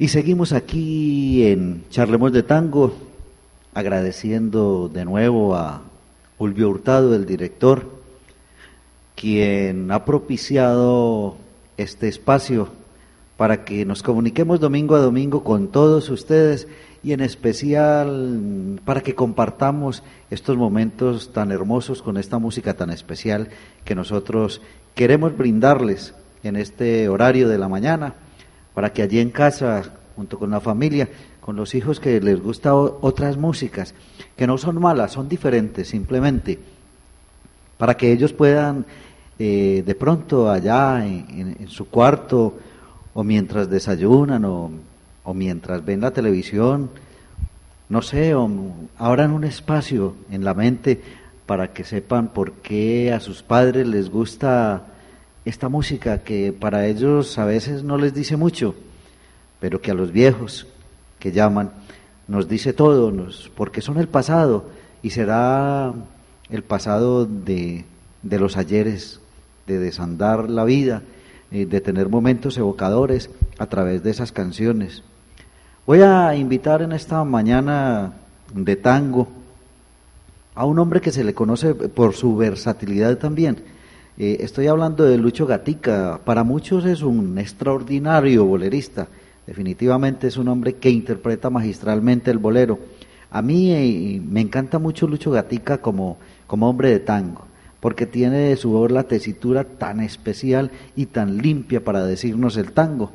Y 0.00 0.08
seguimos 0.08 0.54
aquí 0.54 1.46
en 1.46 1.84
Charlemos 1.90 2.32
de 2.32 2.42
Tango, 2.42 2.94
agradeciendo 3.74 4.88
de 4.88 5.04
nuevo 5.04 5.54
a 5.54 5.82
Ulvio 6.38 6.70
Hurtado, 6.70 7.14
el 7.14 7.26
director, 7.26 7.84
quien 9.14 9.90
ha 9.90 10.06
propiciado 10.06 11.36
este 11.76 12.08
espacio 12.08 12.70
para 13.36 13.66
que 13.66 13.84
nos 13.84 14.02
comuniquemos 14.02 14.58
domingo 14.58 14.96
a 14.96 15.00
domingo 15.00 15.44
con 15.44 15.68
todos 15.68 16.08
ustedes 16.08 16.66
y 17.02 17.12
en 17.12 17.20
especial 17.20 18.80
para 18.86 19.02
que 19.02 19.14
compartamos 19.14 20.02
estos 20.30 20.56
momentos 20.56 21.34
tan 21.34 21.52
hermosos 21.52 22.00
con 22.00 22.16
esta 22.16 22.38
música 22.38 22.72
tan 22.72 22.88
especial 22.88 23.50
que 23.84 23.94
nosotros 23.94 24.62
queremos 24.94 25.36
brindarles 25.36 26.14
en 26.42 26.56
este 26.56 27.10
horario 27.10 27.50
de 27.50 27.58
la 27.58 27.68
mañana 27.68 28.14
para 28.74 28.92
que 28.92 29.02
allí 29.02 29.18
en 29.18 29.30
casa, 29.30 29.82
junto 30.16 30.38
con 30.38 30.50
la 30.50 30.60
familia, 30.60 31.08
con 31.40 31.56
los 31.56 31.74
hijos 31.74 32.00
que 32.00 32.20
les 32.20 32.40
gusta 32.40 32.74
otras 32.74 33.36
músicas, 33.36 33.94
que 34.36 34.46
no 34.46 34.58
son 34.58 34.80
malas, 34.80 35.12
son 35.12 35.28
diferentes 35.28 35.88
simplemente, 35.88 36.58
para 37.78 37.96
que 37.96 38.12
ellos 38.12 38.32
puedan 38.32 38.84
eh, 39.38 39.82
de 39.86 39.94
pronto 39.94 40.50
allá 40.50 41.04
en, 41.04 41.66
su 41.68 41.88
cuarto 41.88 42.58
o 43.14 43.24
mientras 43.24 43.70
desayunan 43.70 44.44
o, 44.44 44.70
mientras 45.32 45.84
ven 45.84 46.00
la 46.00 46.10
televisión, 46.10 46.90
no 47.88 48.02
sé, 48.02 48.30
en 48.30 48.36
un 48.38 49.44
espacio 49.44 50.14
en 50.30 50.44
la 50.44 50.54
mente 50.54 51.00
para 51.46 51.72
que 51.72 51.84
sepan 51.84 52.28
por 52.28 52.52
qué 52.52 53.12
a 53.12 53.20
sus 53.20 53.42
padres 53.42 53.86
les 53.86 54.10
gusta 54.10 54.89
esta 55.44 55.68
música 55.68 56.18
que 56.18 56.52
para 56.52 56.86
ellos 56.86 57.38
a 57.38 57.44
veces 57.44 57.82
no 57.82 57.96
les 57.96 58.14
dice 58.14 58.36
mucho, 58.36 58.74
pero 59.58 59.80
que 59.80 59.90
a 59.90 59.94
los 59.94 60.12
viejos 60.12 60.66
que 61.18 61.32
llaman 61.32 61.70
nos 62.28 62.48
dice 62.48 62.72
todo, 62.72 63.10
nos, 63.10 63.50
porque 63.54 63.80
son 63.80 63.98
el 63.98 64.08
pasado 64.08 64.66
y 65.02 65.10
será 65.10 65.92
el 66.50 66.62
pasado 66.62 67.26
de, 67.26 67.84
de 68.22 68.38
los 68.38 68.56
ayeres, 68.56 69.20
de 69.66 69.78
desandar 69.78 70.50
la 70.50 70.64
vida, 70.64 71.02
eh, 71.50 71.66
de 71.66 71.80
tener 71.80 72.08
momentos 72.08 72.56
evocadores 72.58 73.30
a 73.58 73.66
través 73.66 74.02
de 74.02 74.10
esas 74.10 74.32
canciones. 74.32 75.02
Voy 75.86 76.02
a 76.02 76.34
invitar 76.36 76.82
en 76.82 76.92
esta 76.92 77.24
mañana 77.24 78.12
de 78.54 78.76
tango 78.76 79.28
a 80.54 80.64
un 80.64 80.78
hombre 80.78 81.00
que 81.00 81.12
se 81.12 81.24
le 81.24 81.34
conoce 81.34 81.74
por 81.74 82.14
su 82.14 82.36
versatilidad 82.36 83.16
también 83.18 83.64
eh, 84.22 84.44
estoy 84.44 84.66
hablando 84.66 85.04
de 85.04 85.16
Lucho 85.16 85.46
Gatica. 85.46 86.20
Para 86.26 86.44
muchos 86.44 86.84
es 86.84 87.00
un 87.00 87.38
extraordinario 87.38 88.44
bolerista. 88.44 89.08
Definitivamente 89.46 90.26
es 90.26 90.36
un 90.36 90.48
hombre 90.48 90.74
que 90.74 90.90
interpreta 90.90 91.48
magistralmente 91.48 92.30
el 92.30 92.36
bolero. 92.36 92.78
A 93.30 93.40
mí 93.40 93.72
eh, 93.72 94.20
me 94.22 94.42
encanta 94.42 94.78
mucho 94.78 95.06
Lucho 95.06 95.30
Gatica 95.30 95.78
como, 95.78 96.18
como 96.46 96.68
hombre 96.68 96.90
de 96.90 97.00
tango, 97.00 97.46
porque 97.80 98.04
tiene 98.04 98.36
de 98.36 98.56
su 98.56 98.72
voz 98.72 98.90
la 98.90 99.04
tesitura 99.04 99.64
tan 99.64 100.00
especial 100.00 100.70
y 100.94 101.06
tan 101.06 101.38
limpia 101.38 101.82
para 101.82 102.04
decirnos 102.04 102.58
el 102.58 102.72
tango. 102.72 103.12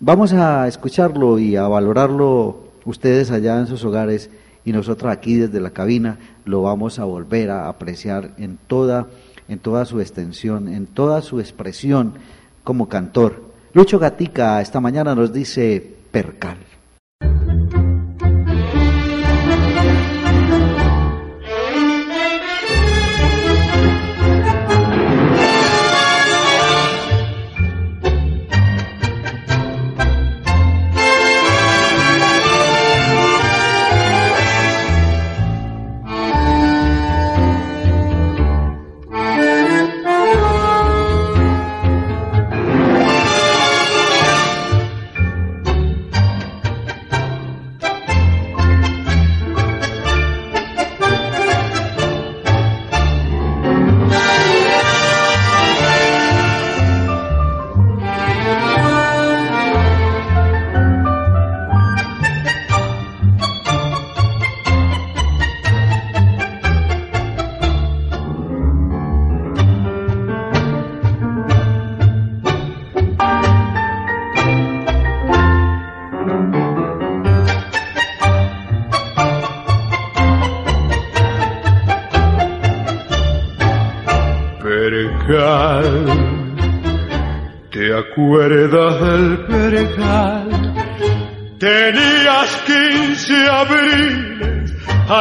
Vamos 0.00 0.32
a 0.32 0.66
escucharlo 0.66 1.38
y 1.38 1.54
a 1.54 1.68
valorarlo 1.68 2.64
ustedes 2.84 3.30
allá 3.30 3.60
en 3.60 3.68
sus 3.68 3.84
hogares 3.84 4.28
y 4.64 4.72
nosotros 4.72 5.12
aquí 5.12 5.36
desde 5.36 5.60
la 5.60 5.70
cabina 5.70 6.18
lo 6.44 6.62
vamos 6.62 6.98
a 6.98 7.04
volver 7.04 7.50
a 7.50 7.68
apreciar 7.68 8.32
en 8.38 8.58
toda 8.66 9.06
en 9.52 9.58
toda 9.58 9.84
su 9.84 10.00
extensión, 10.00 10.68
en 10.68 10.86
toda 10.86 11.22
su 11.22 11.40
expresión 11.40 12.14
como 12.64 12.88
cantor. 12.88 13.52
Lucho 13.74 13.98
Gatica 13.98 14.60
esta 14.60 14.80
mañana 14.80 15.14
nos 15.14 15.32
dice 15.32 15.96
percal. 16.10 16.58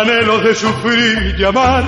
Anhelos 0.02 0.44
de 0.44 0.56
sufrir 0.56 1.36
y 1.38 1.44
amar, 1.44 1.84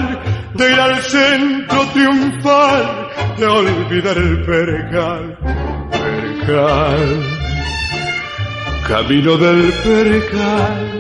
de 0.54 0.72
ir 0.72 0.80
al 0.80 1.02
centro 1.02 1.86
triunfal, 1.94 3.10
de 3.38 3.46
olvidar 3.46 4.18
el 4.18 4.46
perejal. 4.46 5.38
Perejal, 5.92 7.24
camino 8.88 9.38
del 9.38 9.74
perejal. 9.84 10.94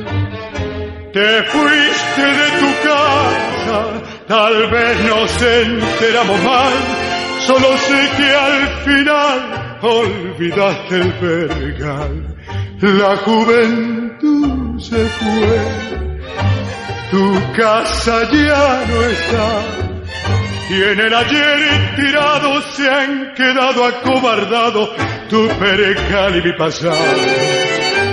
Te 1.13 1.43
fuiste 1.43 2.25
de 2.39 2.47
tu 2.59 2.89
casa, 2.89 3.79
tal 4.27 4.71
vez 4.71 5.03
nos 5.05 5.41
enteramos 5.43 6.43
mal, 6.43 6.73
solo 7.45 7.77
sé 7.77 8.09
que 8.17 8.29
al 8.33 8.67
final 8.83 9.77
olvidaste 9.83 10.95
el 10.95 11.13
pergal, 11.13 12.35
la 12.81 13.15
juventud 13.17 14.79
se 14.79 15.05
fue, 15.05 16.12
tu 17.13 17.53
casa 17.55 18.27
ya 18.31 18.85
no 18.89 18.99
está, 19.03 19.49
y 20.71 20.81
en 20.81 20.99
el 20.99 21.13
ayer 21.13 21.95
tirado 21.95 22.59
se 22.75 22.89
han 22.89 23.35
quedado 23.35 23.85
acobardados 23.85 24.89
tu 25.29 25.47
percal 25.59 26.37
y 26.37 26.41
mi 26.41 26.53
pasado. 26.53 27.13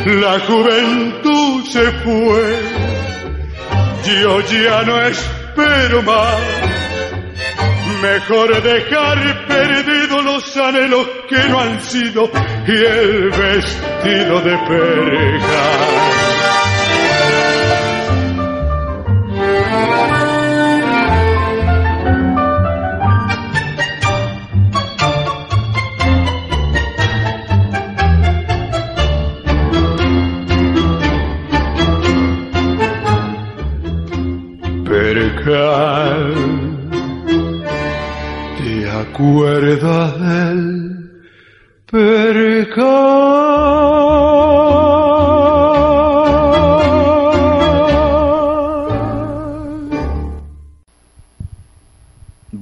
La 0.05 0.39
juventud 0.41 1.65
se 1.65 1.91
fue, 2.03 2.43
yo 4.21 4.41
ya 4.41 4.83
no 4.83 5.01
espero 5.03 6.03
más 6.03 6.71
Mejor 8.03 8.63
dejar 8.63 9.47
perdidos 9.47 10.25
los 10.25 10.57
anhelos 10.57 11.07
que 11.29 11.49
no 11.51 11.61
han 11.61 11.83
sido 11.83 12.31
y 12.67 12.73
el 12.73 13.31
vestido 13.31 14.41
de 14.41 14.57
pereja. 14.57 16.20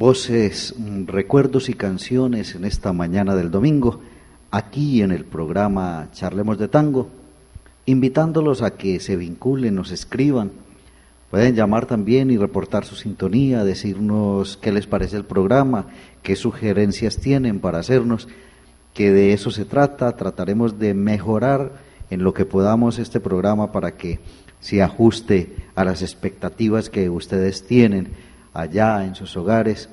Voces, 0.08 0.74
recuerdos 1.04 1.68
y 1.68 1.74
canciones 1.74 2.54
en 2.54 2.64
esta 2.64 2.94
mañana 2.94 3.36
del 3.36 3.50
domingo, 3.50 4.00
aquí 4.50 5.02
en 5.02 5.10
el 5.10 5.26
programa 5.26 6.08
Charlemos 6.14 6.56
de 6.56 6.66
Tango, 6.66 7.10
invitándolos 7.84 8.62
a 8.62 8.70
que 8.70 9.00
se 9.00 9.16
vinculen, 9.16 9.74
nos 9.74 9.90
escriban 9.90 10.50
Pueden 11.30 11.54
llamar 11.54 11.84
también 11.84 12.30
y 12.30 12.38
reportar 12.38 12.86
su 12.86 12.96
sintonía, 12.96 13.64
decirnos 13.64 14.56
qué 14.56 14.72
les 14.72 14.86
parece 14.86 15.18
el 15.18 15.26
programa, 15.26 15.88
qué 16.22 16.36
sugerencias 16.36 17.18
tienen 17.18 17.60
para 17.60 17.80
hacernos, 17.80 18.28
que 18.94 19.10
de 19.10 19.34
eso 19.34 19.50
se 19.50 19.66
trata. 19.66 20.16
Trataremos 20.16 20.78
de 20.78 20.94
mejorar 20.94 21.72
en 22.08 22.22
lo 22.22 22.32
que 22.32 22.46
podamos 22.46 22.98
este 22.98 23.20
programa 23.20 23.72
para 23.72 23.98
que 23.98 24.20
se 24.58 24.82
ajuste 24.82 25.54
a 25.74 25.84
las 25.84 26.00
expectativas 26.00 26.88
que 26.88 27.10
ustedes 27.10 27.66
tienen 27.66 28.08
allá 28.54 29.04
en 29.04 29.14
sus 29.14 29.36
hogares 29.36 29.90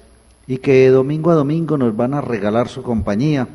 y 0.48 0.58
que 0.58 0.90
domingo 0.90 1.32
a 1.32 1.36
domingo 1.36 1.78
nos 1.78 1.96
van 1.96 2.14
a 2.14 2.22
regalar 2.22 2.68
su 2.68 2.84
compañía 2.84 3.48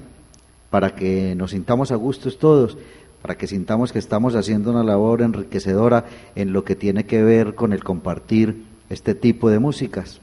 para 0.70 0.94
que 0.94 1.34
nos 1.34 1.50
sintamos 1.50 1.92
a 1.92 1.96
gustos 1.96 2.38
todos, 2.38 2.78
para 3.22 3.36
que 3.36 3.46
sintamos 3.46 3.92
que 3.92 3.98
estamos 3.98 4.34
haciendo 4.34 4.70
una 4.70 4.84
labor 4.84 5.22
enriquecedora 5.22 6.06
en 6.34 6.52
lo 6.52 6.64
que 6.64 6.76
tiene 6.76 7.04
que 7.04 7.22
ver 7.22 7.54
con 7.54 7.72
el 7.72 7.84
compartir 7.84 8.64
este 8.88 9.14
tipo 9.14 9.50
de 9.50 9.58
músicas. 9.58 10.20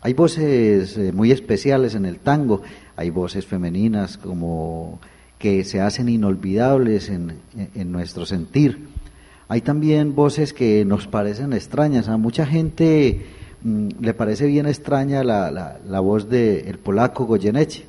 Hay 0.00 0.14
voces 0.14 0.96
eh, 0.98 1.12
muy 1.12 1.30
especiales 1.30 1.94
en 1.94 2.06
el 2.06 2.18
tango, 2.18 2.62
hay 2.96 3.10
voces 3.10 3.46
femeninas 3.46 4.18
como 4.18 5.00
que 5.38 5.64
se 5.64 5.80
hacen 5.80 6.08
inolvidables 6.08 7.08
en, 7.08 7.40
nuestro 7.90 8.26
sentir. 8.26 8.86
Hay 9.48 9.60
también 9.60 10.14
voces 10.14 10.52
que 10.52 10.84
nos 10.84 11.08
parecen 11.08 11.52
extrañas. 11.52 12.08
A 12.08 12.16
mucha 12.16 12.46
gente 12.46 13.26
le 13.64 14.14
parece 14.14 14.46
bien 14.46 14.66
extraña 14.66 15.22
la, 15.22 15.50
la, 15.50 16.00
voz 16.00 16.28
del 16.28 16.66
el 16.66 16.78
polaco 16.78 17.24
Goyeneche, 17.24 17.84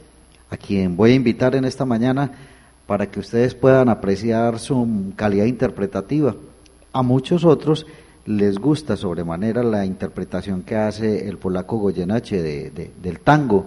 a 0.49 0.57
quien 0.57 0.95
voy 0.95 1.11
a 1.11 1.15
invitar 1.15 1.55
en 1.55 1.65
esta 1.65 1.85
mañana 1.85 2.31
para 2.85 3.09
que 3.09 3.19
ustedes 3.19 3.55
puedan 3.55 3.89
apreciar 3.89 4.59
su 4.59 5.13
calidad 5.15 5.45
interpretativa. 5.45 6.35
A 6.91 7.01
muchos 7.01 7.43
otros 7.43 7.87
les 8.25 8.59
gusta 8.59 8.95
sobremanera 8.95 9.63
la 9.63 9.85
interpretación 9.85 10.61
que 10.61 10.75
hace 10.75 11.27
el 11.27 11.37
polaco 11.37 11.77
Goyenache 11.77 12.41
de, 12.41 12.91
del 13.01 13.19
tango. 13.19 13.65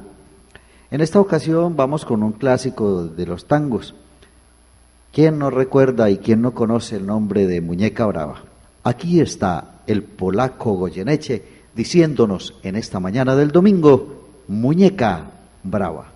En 0.90 1.00
esta 1.00 1.20
ocasión 1.20 1.76
vamos 1.76 2.04
con 2.04 2.22
un 2.22 2.32
clásico 2.32 3.04
de 3.04 3.26
los 3.26 3.46
tangos. 3.46 3.94
¿Quién 5.12 5.38
no 5.38 5.50
recuerda 5.50 6.08
y 6.10 6.18
quién 6.18 6.42
no 6.42 6.52
conoce 6.52 6.96
el 6.96 7.06
nombre 7.06 7.46
de 7.46 7.60
Muñeca 7.60 8.06
Brava? 8.06 8.42
Aquí 8.84 9.20
está 9.20 9.80
el 9.86 10.02
polaco 10.04 10.74
Goyeneche 10.74 11.55
diciéndonos 11.76 12.54
en 12.62 12.74
esta 12.74 12.98
mañana 12.98 13.36
del 13.36 13.52
domingo, 13.52 14.42
Muñeca 14.48 15.30
Brava. 15.62 16.14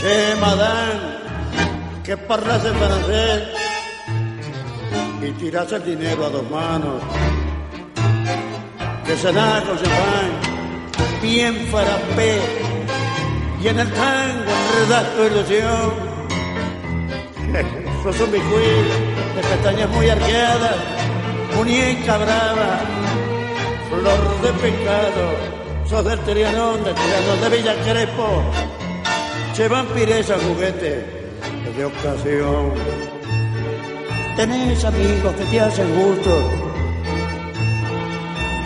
Che, 0.00 0.34
madame, 0.40 1.00
que 2.02 2.16
parlas 2.16 2.64
en 2.64 2.74
francés 2.74 3.42
y 5.20 5.30
tiras 5.32 5.70
el 5.72 5.84
dinero 5.84 6.24
a 6.24 6.30
dos 6.30 6.50
manos. 6.50 7.02
Que 9.04 9.14
da 9.30 9.62
con 9.66 9.76
champán, 9.76 10.30
bien 11.20 11.54
farapé, 11.70 12.69
y 13.62 13.68
en 13.68 13.78
el 13.78 13.92
tango 13.92 14.50
enredas 14.50 15.14
tu 15.14 15.22
ilusión. 15.24 16.10
Sos 18.02 18.20
un 18.20 18.32
bicuí 18.32 18.72
de 19.36 19.42
pestañas 19.42 19.90
muy 19.90 20.08
arqueadas, 20.08 20.76
muñeca 21.56 22.16
brava, 22.16 22.80
flor 23.90 24.40
de 24.40 24.52
pecado, 24.54 25.24
sos 25.86 26.04
del 26.04 26.18
Trianón, 26.20 26.82
del 26.82 26.94
Trianón 26.94 27.40
de 27.42 27.48
Villa 27.56 27.74
Crespo 27.84 28.42
se 29.54 29.68
vampireza 29.68 30.36
juguete 30.38 31.04
de 31.76 31.84
ocasión. 31.84 32.72
Tenés 34.36 34.84
amigos 34.84 35.34
que 35.34 35.44
te 35.44 35.60
hacen 35.60 35.94
gusto 36.00 36.50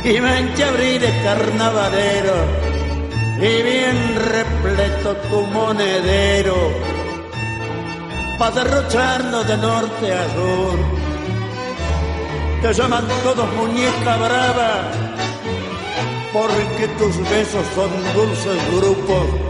y 0.05 0.21
mente 0.21 0.63
abrir 0.63 1.01
de 1.01 1.09
carnavalero 1.25 2.74
y 3.37 3.63
bien 3.63 4.17
repleto 4.17 5.17
tu 5.29 5.43
monedero 5.47 6.57
para 8.39 8.51
derrocharlo 8.51 9.45
de 9.45 9.57
norte 9.57 10.13
a 10.13 10.25
sur. 10.35 10.79
Te 12.63 12.73
llaman 12.73 13.07
todos 13.23 13.53
muñeca 13.55 14.17
brava 14.17 14.91
porque 16.33 16.89
tus 16.99 17.19
besos 17.31 17.65
son 17.75 17.91
dulces 18.15 18.59
grupos 18.77 19.45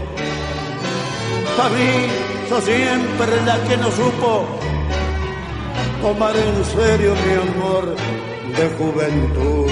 para 1.57 1.69
mí, 1.69 2.07
sos 2.49 2.63
siempre 2.65 3.41
la 3.45 3.57
que 3.63 3.77
no 3.77 3.89
supo 3.89 4.45
tomar 6.01 6.35
en 6.35 6.65
serio 6.65 7.13
mi 7.25 7.33
amor 7.33 7.95
de 8.57 8.69
juventud. 8.77 9.71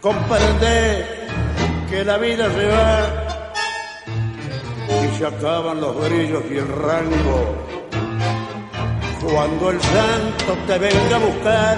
Comprende 0.00 1.13
que 1.94 2.04
la 2.04 2.18
vida 2.18 2.46
se 2.50 2.66
va 2.66 2.92
y 5.04 5.16
se 5.16 5.26
acaban 5.26 5.80
los 5.80 5.94
brillos 6.04 6.42
y 6.50 6.56
el 6.56 6.68
rango. 6.86 7.40
Cuando 9.22 9.70
el 9.70 9.80
santo 9.80 10.50
te 10.66 10.78
venga 10.78 11.16
a 11.16 11.24
buscar, 11.30 11.76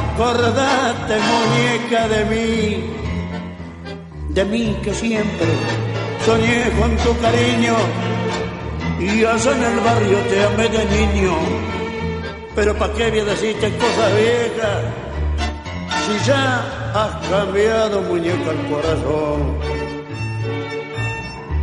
acordate 0.00 1.14
muñeca 1.30 2.08
de 2.14 2.24
mí, 2.32 2.56
de 4.30 4.44
mí 4.46 4.76
que 4.82 4.94
siempre 4.94 5.48
soñé 6.24 6.70
con 6.78 6.96
tu 6.96 7.12
cariño 7.20 7.76
y 8.98 9.24
allá 9.24 9.52
en 9.52 9.64
el 9.64 9.80
barrio 9.80 10.18
te 10.30 10.44
amé 10.44 10.68
de 10.68 10.84
niño. 10.96 11.34
Pero 12.54 12.74
¿para 12.78 12.94
qué 12.94 13.10
voy 13.10 13.20
a 13.20 13.24
decirte 13.24 13.76
cosas 13.76 14.10
viejas 14.16 14.80
si 16.04 16.26
ya 16.26 16.81
has 16.94 17.28
cambiado 17.28 18.02
muñeca 18.02 18.50
el 18.50 18.66
corazón? 18.70 19.58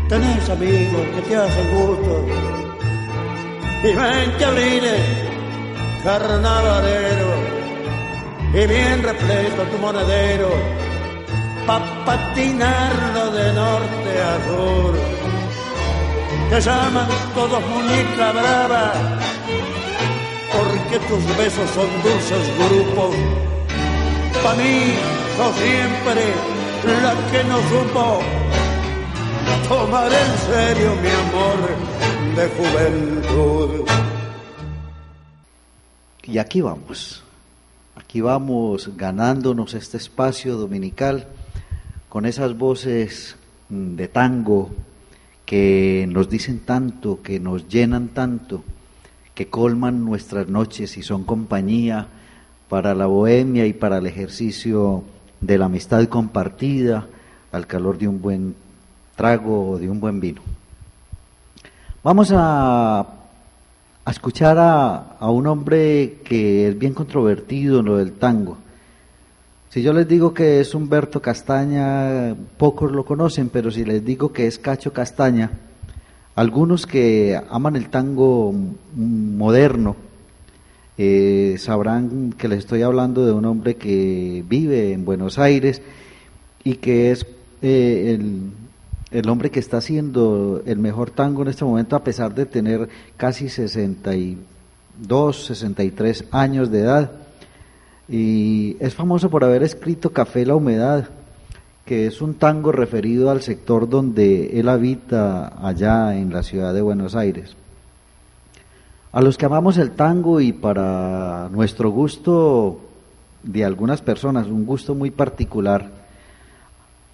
Tenés 0.07 0.49
amigos 0.49 1.05
que 1.15 1.21
te 1.21 1.35
hacen 1.35 1.67
gusto 1.75 2.25
y 3.83 3.93
mente 3.93 4.45
abriles, 4.45 5.01
carnavalero 6.03 7.33
y 8.53 8.67
bien 8.67 9.03
repleto 9.03 9.63
tu 9.71 9.77
monedero 9.77 10.49
pa' 11.67 11.81
patinarlo 12.05 13.31
de 13.31 13.53
norte 13.53 14.11
a 14.29 14.33
sur. 14.47 14.93
Te 16.49 16.59
llaman 16.59 17.07
todos 17.35 17.61
muñeca 17.67 18.31
brava, 18.31 18.91
porque 20.51 20.97
tus 21.07 21.37
besos 21.37 21.69
son 21.69 21.89
dulces 22.01 22.45
grupos. 22.57 23.15
Pa' 24.43 24.55
mí 24.55 24.93
sos 25.35 25.55
siempre 25.55 26.23
la 27.03 27.13
que 27.31 27.43
no 27.43 27.57
supo 27.69 28.19
tomar 29.67 30.11
en 30.11 30.37
serio 30.47 30.95
mi 31.01 31.09
amor 31.09 31.59
de 32.35 32.47
juventud. 32.47 33.85
Y 36.23 36.37
aquí 36.37 36.61
vamos, 36.61 37.23
aquí 37.95 38.21
vamos 38.21 38.95
ganándonos 38.95 39.73
este 39.73 39.97
espacio 39.97 40.57
dominical 40.57 41.27
con 42.07 42.25
esas 42.25 42.57
voces 42.57 43.35
mm, 43.69 43.95
de 43.95 44.07
tango 44.07 44.69
que 45.45 46.05
nos 46.07 46.29
dicen 46.29 46.59
tanto, 46.59 47.21
que 47.23 47.39
nos 47.39 47.67
llenan 47.67 48.09
tanto, 48.09 48.63
que 49.33 49.47
colman 49.47 50.05
nuestras 50.05 50.47
noches 50.47 50.97
y 50.97 51.03
son 51.03 51.23
compañía 51.23 52.07
para 52.69 52.93
la 52.93 53.07
bohemia 53.07 53.65
y 53.65 53.73
para 53.73 53.97
el 53.97 54.05
ejercicio 54.05 55.03
de 55.41 55.57
la 55.57 55.65
amistad 55.65 56.05
compartida 56.05 57.07
al 57.51 57.67
calor 57.67 57.97
de 57.97 58.07
un 58.07 58.21
buen 58.21 58.55
trago 59.15 59.71
o 59.71 59.77
de 59.77 59.89
un 59.89 59.99
buen 59.99 60.19
vino. 60.19 60.41
Vamos 62.03 62.31
a, 62.33 63.05
escuchar 64.07 64.57
a, 64.57 65.17
a 65.19 65.29
un 65.29 65.45
hombre 65.47 66.19
que 66.23 66.69
es 66.69 66.79
bien 66.79 66.93
controvertido 66.93 67.79
en 67.79 67.85
lo 67.85 67.97
del 67.97 68.13
tango 68.13 68.57
si 69.69 69.83
yo 69.83 69.93
les 69.93 70.07
digo 70.07 70.33
que 70.33 70.59
es 70.61 70.73
Humberto 70.73 71.21
Castaña, 71.21 72.35
pocos 72.57 72.91
lo 72.91 73.05
conocen, 73.05 73.49
pero 73.49 73.69
si 73.69 73.85
les 73.85 74.03
digo 74.03 74.33
que 74.33 74.47
es 74.47 74.57
Cacho 74.57 74.93
Castaña, 74.93 75.51
algunos 76.33 76.87
que 76.87 77.39
aman 77.51 77.75
el 77.75 77.89
tango 77.89 78.51
moderno 78.95 79.95
eh, 81.01 81.55
sabrán 81.59 82.33
que 82.33 82.49
les 82.49 82.59
estoy 82.59 82.81
hablando 82.81 83.25
de 83.25 83.31
un 83.31 83.45
hombre 83.45 83.77
que 83.77 84.43
vive 84.49 84.91
en 84.91 85.05
Buenos 85.05 85.39
Aires 85.39 85.81
y 86.65 86.75
que 86.75 87.11
es 87.11 87.25
eh, 87.61 88.17
el, 88.19 88.51
el, 89.09 89.29
hombre 89.29 89.49
que 89.49 89.61
está 89.61 89.77
haciendo 89.77 90.61
el 90.65 90.77
mejor 90.77 91.11
tango 91.11 91.43
en 91.43 91.47
este 91.47 91.63
momento 91.63 91.95
a 91.95 92.03
pesar 92.03 92.35
de 92.35 92.45
tener 92.45 92.89
casi 93.15 93.47
62, 93.47 95.45
63 95.45 96.25
años 96.31 96.69
de 96.69 96.79
edad 96.81 97.11
y 98.09 98.75
es 98.81 98.93
famoso 98.93 99.29
por 99.29 99.45
haber 99.45 99.63
escrito 99.63 100.11
Café 100.11 100.45
la 100.45 100.55
Humedad, 100.55 101.07
que 101.85 102.07
es 102.07 102.21
un 102.21 102.33
tango 102.33 102.73
referido 102.73 103.29
al 103.29 103.41
sector 103.41 103.87
donde 103.87 104.59
él 104.59 104.67
habita 104.67 105.65
allá 105.65 106.17
en 106.17 106.33
la 106.33 106.43
ciudad 106.43 106.73
de 106.73 106.81
Buenos 106.81 107.15
Aires. 107.15 107.55
A 109.11 109.21
los 109.21 109.37
que 109.37 109.45
amamos 109.45 109.77
el 109.77 109.91
tango 109.91 110.39
y 110.39 110.53
para 110.53 111.49
nuestro 111.51 111.89
gusto 111.89 112.79
de 113.41 113.65
algunas 113.65 114.01
personas, 114.01 114.47
un 114.47 114.65
gusto 114.65 114.93
muy 114.93 115.09
particular, 115.09 115.89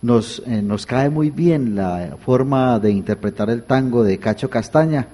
nos, 0.01 0.43
eh, 0.45 0.61
nos 0.61 0.85
cae 0.85 1.09
muy 1.09 1.29
bien 1.29 1.75
la 1.75 2.17
forma 2.23 2.79
de 2.79 2.91
interpretar 2.91 3.49
el 3.49 3.63
tango 3.63 4.03
de 4.03 4.17
Cacho 4.17 4.49
Castaña 4.49 5.07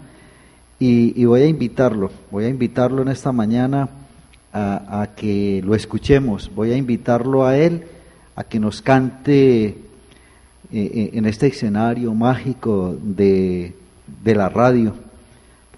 y, 0.79 1.23
voy 1.25 1.43
a 1.43 1.45
invitarlo, 1.45 2.09
voy 2.31 2.45
a 2.45 2.49
invitarlo 2.49 3.03
en 3.03 3.09
esta 3.09 3.31
mañana 3.31 3.87
a, 4.51 5.09
que 5.15 5.61
lo 5.63 5.75
escuchemos. 5.75 6.49
Voy 6.55 6.71
a 6.71 6.75
invitarlo 6.75 7.45
a 7.45 7.55
él 7.55 7.83
a 8.35 8.43
que 8.43 8.59
nos 8.59 8.81
cante 8.81 9.65
eh, 9.65 9.75
eh, 10.71 11.11
en 11.13 11.27
este 11.27 11.45
escenario 11.47 12.15
mágico 12.15 12.97
de, 12.99 13.75
la 14.25 14.49
radio. 14.49 14.95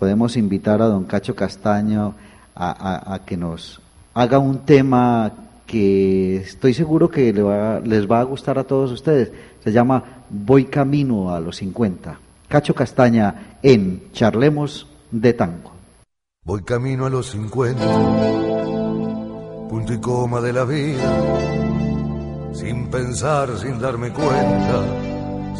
Podemos 0.03 0.35
invitar 0.35 0.81
a 0.81 0.87
don 0.87 1.05
Cacho 1.05 1.33
Castaño 1.33 2.13
a, 2.57 3.21
que 3.25 3.37
nos 3.37 3.79
haga 4.13 4.37
un 4.37 4.65
tema 4.65 5.31
que 5.65 6.35
estoy 6.35 6.73
seguro 6.73 7.09
que 7.09 7.31
les 7.31 8.11
va 8.11 8.19
a 8.19 8.23
gustar 8.23 8.59
a 8.59 8.65
todos 8.65 8.91
ustedes. 8.91 9.31
Se 9.63 9.71
llama 9.71 10.03
Voy 10.29 10.65
Camino 10.65 11.33
a 11.33 11.39
los 11.39 11.55
50. 11.55 12.19
Cacho 12.49 12.75
Castaña 12.75 13.55
en 13.63 14.11
Charlemos 14.11 14.87
de 15.09 15.31
Tango. 15.31 15.71
Voy 16.43 16.63
camino 16.63 17.05
a 17.05 17.09
los 17.09 17.31
50, 17.31 17.81
punto 19.69 19.93
y 19.93 20.01
coma 20.01 20.41
de 20.41 20.51
la 20.51 20.65
vida, 20.65 22.51
sin 22.51 22.89
pensar, 22.89 23.57
sin 23.57 23.79
darme 23.79 24.09
cuenta, 24.09 24.83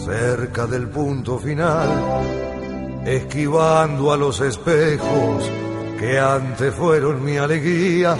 cerca 0.03 0.67
del 0.67 0.89
punto 0.89 1.39
final, 1.39 1.87
esquivando 3.05 4.11
a 4.11 4.17
los 4.17 4.39
espejos 4.41 5.49
que 5.99 6.19
antes 6.19 6.73
fueron 6.75 7.23
mi 7.23 7.37
alegría, 7.37 8.17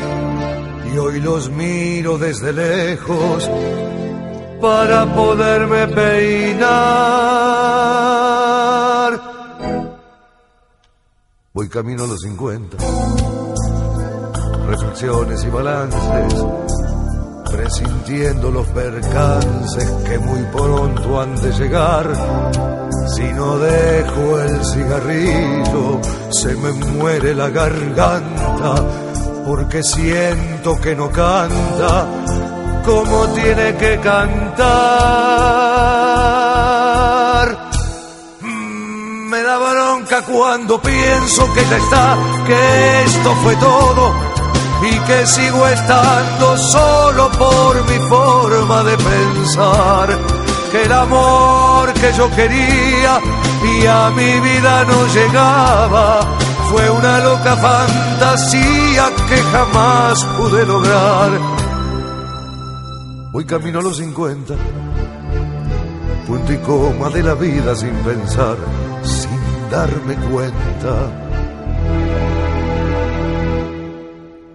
y 0.94 0.98
hoy 0.98 1.20
los 1.20 1.50
miro 1.50 2.18
desde 2.18 2.54
lejos 2.54 3.50
para 4.62 5.06
poderme 5.14 5.88
peinar. 5.88 7.14
Voy 11.54 11.70
camino 11.70 12.06
a 12.06 12.08
los 12.08 12.22
50. 12.22 12.78
Reflexiones 14.68 15.44
y 15.44 15.50
balances, 15.50 16.46
presintiendo 17.52 18.50
los 18.50 18.66
percances 18.68 19.92
que 20.08 20.18
muy 20.20 20.42
pronto 20.52 21.22
han 21.22 21.36
de 21.36 21.52
llegar. 21.52 22.83
Si 23.08 23.24
no 23.34 23.58
dejo 23.58 24.40
el 24.40 24.66
cigarrillo, 24.66 26.02
se 26.32 26.56
me 26.56 26.72
muere 26.72 27.36
la 27.36 27.50
garganta, 27.50 28.76
porque 29.46 29.84
siento 29.84 30.80
que 30.80 30.96
no 30.96 31.10
canta 31.12 32.08
como 32.86 33.28
tiene 33.30 33.76
que 33.76 34.00
cantar. 34.00 34.64
Mm, 38.42 39.30
me 39.30 39.42
da 39.42 39.58
bronca 39.58 40.22
cuando 40.24 40.82
pienso 40.82 41.54
que 41.54 41.66
ya 41.66 41.78
está, 41.78 42.18
que 42.46 43.04
esto 43.04 43.36
fue 43.44 43.56
todo 43.56 44.14
y 44.84 45.00
que 45.08 45.26
sigo 45.26 45.68
estando 45.68 46.58
solo 46.58 47.30
por 47.32 47.90
mi 47.90 48.00
forma 48.10 48.84
de 48.84 48.98
pensar. 48.98 50.43
El 50.74 50.92
amor 50.92 51.94
que 51.94 52.12
yo 52.14 52.30
quería 52.32 53.20
y 53.64 53.86
a 53.86 54.10
mi 54.10 54.40
vida 54.40 54.86
no 54.86 55.08
llegaba 55.08 56.22
fue 56.72 56.90
una 56.90 57.20
loca 57.20 57.56
fantasía 57.56 59.10
que 59.30 59.38
jamás 59.38 60.26
pude 60.38 60.66
lograr 60.66 61.64
Voy 63.34 63.46
camino 63.46 63.80
a 63.80 63.82
los 63.82 63.98
50, 63.98 64.54
punto 66.28 66.54
y 66.54 66.58
coma 66.58 67.10
de 67.10 67.24
la 67.24 67.34
vida 67.34 67.76
sin 67.76 67.96
pensar, 68.04 68.58
sin 69.02 69.70
darme 69.72 70.16
cuenta. 70.30 71.12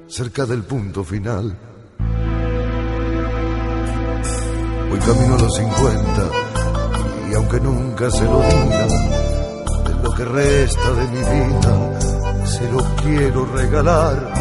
Cerca 0.07 0.47
del 0.47 0.63
punto 0.63 1.03
final. 1.03 1.68
Voy 4.89 4.99
camino 5.01 5.35
a 5.35 5.39
los 5.39 5.55
50 5.55 6.49
y 7.31 7.35
aunque 7.35 7.61
nunca 7.61 8.11
se 8.11 8.25
lo 8.25 8.41
diga, 8.41 8.87
de 9.85 10.03
lo 10.03 10.15
que 10.15 10.25
resta 10.25 10.91
de 10.93 11.09
mi 11.09 11.19
vida, 11.19 12.47
se 12.47 12.71
lo 12.73 12.79
quiero 13.03 13.45
regalar, 13.55 14.33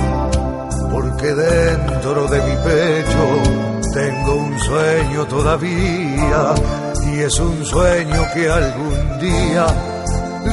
porque 0.92 1.34
dentro 1.34 2.28
de 2.28 2.42
mi 2.42 2.56
pecho 2.64 3.68
tengo 3.94 4.36
un 4.36 4.60
sueño 4.60 5.26
todavía 5.26 6.56
y 7.04 7.20
es 7.20 7.40
un 7.40 7.66
sueño 7.66 8.28
que 8.34 8.50
algún 8.50 9.20
día 9.20 9.68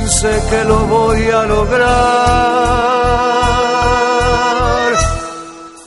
sé 0.09 0.43
que 0.51 0.65
lo 0.65 0.79
voy 0.87 1.29
a 1.31 1.45
lograr. 1.45 1.85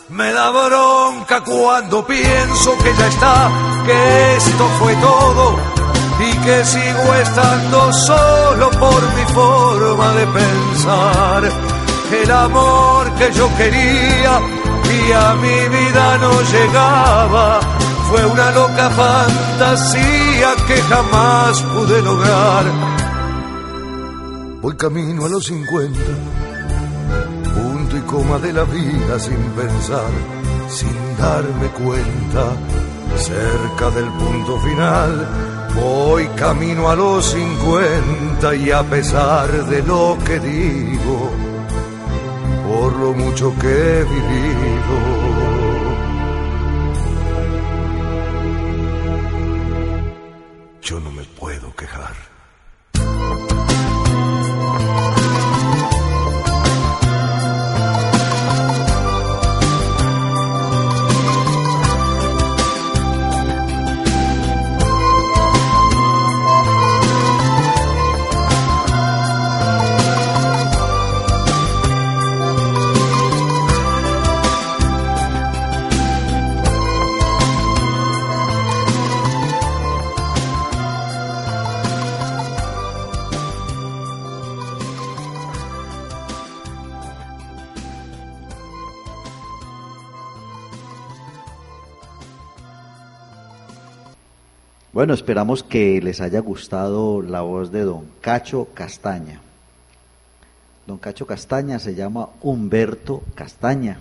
Me 0.09 0.31
da 0.31 0.49
bronca 0.51 1.43
cuando 1.43 2.05
pienso 2.05 2.77
que 2.83 2.93
ya 2.97 3.07
está, 3.07 3.49
que 3.87 4.35
esto 4.35 4.65
fue 4.79 4.93
todo 4.97 5.55
y 6.19 6.31
que 6.45 6.65
sigo 6.65 7.13
estando 7.15 7.93
solo 7.93 8.69
por 8.71 9.01
mi 9.15 9.25
forma 9.33 10.13
de 10.13 10.27
pensar. 10.27 11.43
El 12.21 12.31
amor 12.31 13.11
que 13.15 13.31
yo 13.33 13.47
quería 13.57 14.41
y 14.97 15.11
a 15.11 15.35
mi 15.35 15.59
vida 15.77 16.17
no 16.17 16.31
llegaba. 16.41 17.59
Fue 18.09 18.25
una 18.25 18.51
loca 18.51 18.89
fantasía 18.89 20.49
que 20.67 20.81
jamás 20.81 21.61
pude 21.61 22.01
lograr. 22.01 22.65
Voy 24.61 24.75
camino 24.75 25.25
a 25.25 25.29
los 25.29 25.45
50, 25.45 25.99
punto 27.53 27.97
y 27.97 28.01
coma 28.01 28.37
de 28.39 28.53
la 28.53 28.63
vida 28.63 29.19
sin 29.19 29.41
pensar, 29.51 30.11
sin 30.69 31.17
darme 31.17 31.67
cuenta, 31.67 32.43
cerca 33.15 33.89
del 33.91 34.09
punto 34.11 34.59
final. 34.59 35.27
Voy 35.75 36.27
camino 36.29 36.89
a 36.89 36.95
los 36.95 37.25
50 37.31 38.55
y 38.55 38.71
a 38.71 38.83
pesar 38.83 39.49
de 39.67 39.83
lo 39.83 40.17
que 40.25 40.39
digo, 40.39 41.31
por 42.67 42.93
lo 42.97 43.13
mucho 43.13 43.53
que 43.59 43.99
he 43.99 44.03
vivido. 44.03 44.95
Yo 50.81 50.99
no 50.99 51.11
me 51.11 51.23
puedo 51.23 51.75
quejar. 51.75 52.26
Bueno, 94.97 95.13
esperamos 95.13 95.61
que 95.61 96.01
les 96.01 96.21
haya 96.21 96.39
gustado 96.39 97.21
la 97.21 97.41
voz 97.41 97.71
de 97.71 97.83
don 97.83 98.05
Cacho 98.19 98.69
Castaña. 98.73 99.41
Don 100.87 100.97
Cacho 100.97 101.27
Castaña 101.27 101.77
se 101.77 101.93
llama 101.93 102.29
Humberto 102.41 103.21
Castaña 103.35 103.99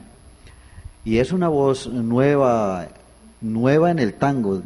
y 1.04 1.18
es 1.18 1.32
una 1.32 1.50
voz 1.50 1.86
nueva, 1.86 2.88
nueva 3.42 3.90
en 3.90 3.98
el 3.98 4.14
tango. 4.14 4.62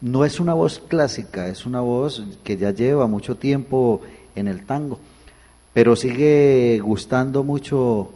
No 0.00 0.24
es 0.24 0.38
una 0.38 0.54
voz 0.54 0.78
clásica, 0.78 1.48
es 1.48 1.66
una 1.66 1.80
voz 1.80 2.22
que 2.44 2.56
ya 2.56 2.70
lleva 2.70 3.08
mucho 3.08 3.36
tiempo 3.36 4.02
en 4.36 4.46
el 4.46 4.64
tango, 4.64 5.00
pero 5.74 5.96
sigue 5.96 6.78
gustando 6.78 7.42
mucho 7.42 8.12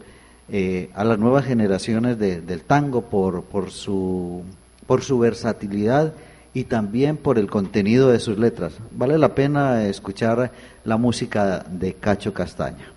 eh, 0.49 0.89
a 0.95 1.03
las 1.03 1.19
nuevas 1.19 1.45
generaciones 1.45 2.17
del 2.17 2.63
tango 2.63 3.03
por, 3.03 3.43
su, 3.73 4.45
por 4.87 5.03
su 5.03 5.19
versatilidad 5.19 6.15
y 6.57 6.65
también 6.65 7.19
por 7.19 7.39
el 7.39 7.51
contenido 7.51 8.09
de 8.09 8.19
sus 8.19 8.39
letras. 8.39 8.73
Vale 8.91 9.19
la 9.19 9.35
pena 9.35 9.85
escuchar 9.85 10.51
la 10.87 10.97
música 10.97 11.63
de 11.71 11.93
Cacho 11.93 12.33
Castaña. 12.33 12.95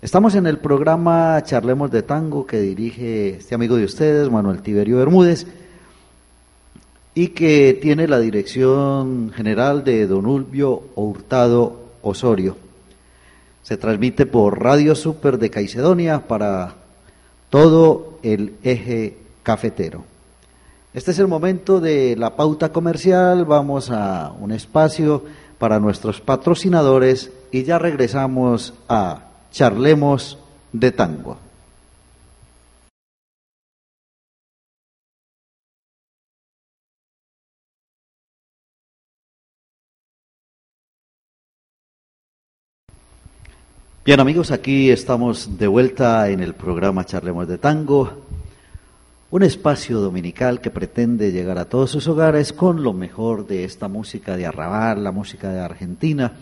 Estamos 0.00 0.36
en 0.36 0.46
el 0.46 0.58
programa 0.58 1.42
Charlemos 1.42 1.90
de 1.90 2.02
Tango 2.04 2.46
que 2.46 2.60
dirige 2.60 3.30
este 3.30 3.56
amigo 3.56 3.74
de 3.74 3.84
ustedes, 3.84 4.30
Manuel 4.30 4.62
Tiberio 4.62 4.98
Bermúdez, 4.98 5.44
y 7.16 7.28
que 7.30 7.76
tiene 7.82 8.06
la 8.06 8.20
dirección 8.20 9.32
general 9.34 9.82
de 9.82 10.06
Don 10.06 10.24
Ulvio 10.24 10.84
Hurtado 10.94 11.80
Osorio. 12.00 12.56
Se 13.64 13.76
transmite 13.76 14.24
por 14.24 14.62
Radio 14.62 14.94
Super 14.94 15.38
de 15.38 15.50
Caicedonia 15.50 16.28
para 16.28 16.74
todo 17.50 18.20
el 18.22 18.54
eje 18.62 19.16
cafetero. 19.42 20.11
Este 20.94 21.12
es 21.12 21.18
el 21.18 21.26
momento 21.26 21.80
de 21.80 22.16
la 22.16 22.36
pauta 22.36 22.70
comercial, 22.70 23.46
vamos 23.46 23.90
a 23.90 24.30
un 24.38 24.52
espacio 24.52 25.24
para 25.58 25.80
nuestros 25.80 26.20
patrocinadores 26.20 27.32
y 27.50 27.62
ya 27.62 27.78
regresamos 27.78 28.74
a 28.90 29.30
Charlemos 29.50 30.36
de 30.70 30.92
Tango. 30.92 31.38
Bien 44.04 44.20
amigos, 44.20 44.50
aquí 44.50 44.90
estamos 44.90 45.56
de 45.56 45.68
vuelta 45.68 46.28
en 46.28 46.40
el 46.40 46.54
programa 46.54 47.06
Charlemos 47.06 47.48
de 47.48 47.56
Tango, 47.56 48.26
un 49.32 49.42
espacio 49.42 49.98
dominical 49.98 50.60
que 50.60 50.70
pretende 50.70 51.32
llegar 51.32 51.58
a 51.58 51.64
todos 51.64 51.90
sus 51.90 52.06
hogares 52.06 52.52
con 52.52 52.84
lo 52.84 52.92
mejor 52.92 53.48
de 53.48 53.64
esta 53.64 53.88
música 53.88 54.36
de 54.36 54.46
arrabal, 54.46 55.02
la 55.02 55.10
música 55.10 55.50
de 55.50 55.58
Argentina, 55.58 56.32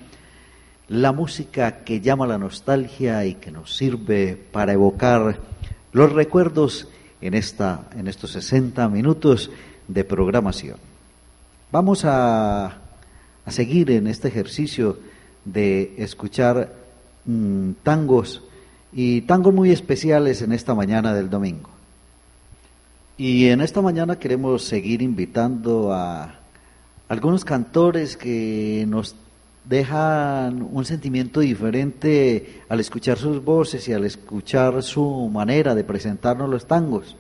la 0.89 1.13
música 1.13 1.83
que 1.85 2.03
llama 2.03 2.27
la 2.27 2.37
nostalgia 2.37 3.25
y 3.25 3.37
que 3.37 3.51
nos 3.51 3.75
sirve 3.75 4.39
para 4.53 4.75
evocar 4.75 5.39
los 5.93 6.13
recuerdos 6.13 6.89
en, 7.23 7.33
esta, 7.33 7.89
en 7.97 8.09
estos 8.09 8.33
60 8.33 8.87
minutos 8.91 9.51
de 9.89 10.05
programación. 10.05 10.77
Vamos 11.73 12.05
a, 12.05 12.67
a 12.67 13.51
seguir 13.51 13.91
en 13.91 14.09
este 14.09 14.29
ejercicio 14.29 14.99
de 15.47 15.95
escuchar 15.97 16.81
Mm, 17.25 17.73
tangos 17.83 18.43
y 18.93 19.21
tangos 19.23 19.53
muy 19.53 19.71
especiales 19.71 20.41
en 20.43 20.53
esta 20.53 20.75
mañana 20.75 21.15
del 21.15 21.29
domingo. 21.29 21.69
Y 23.23 23.49
en 23.49 23.61
esta 23.61 23.83
mañana 23.83 24.19
queremos 24.19 24.65
seguir 24.65 25.03
invitando 25.03 25.93
a 25.93 26.37
algunos 27.07 27.45
cantores 27.45 28.17
que 28.17 28.87
nos 28.89 29.15
dejan 29.67 30.67
un 30.73 30.87
sentimiento 30.87 31.41
diferente 31.41 32.63
al 32.71 32.81
escuchar 32.81 33.19
sus 33.19 33.45
voces 33.45 33.87
y 33.89 33.93
al 33.93 34.07
escuchar 34.07 34.83
su 34.83 35.29
manera 35.31 35.75
de 35.75 35.85
presentarnos 35.85 36.49
los 36.49 36.67
tangos. 36.67 37.15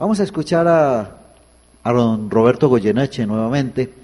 Vamos 0.00 0.18
a 0.18 0.24
escuchar 0.24 0.66
a, 0.66 1.16
a 1.84 1.92
don 1.92 2.28
Roberto 2.28 2.68
Goyeneche 2.68 3.24
nuevamente 3.24 3.94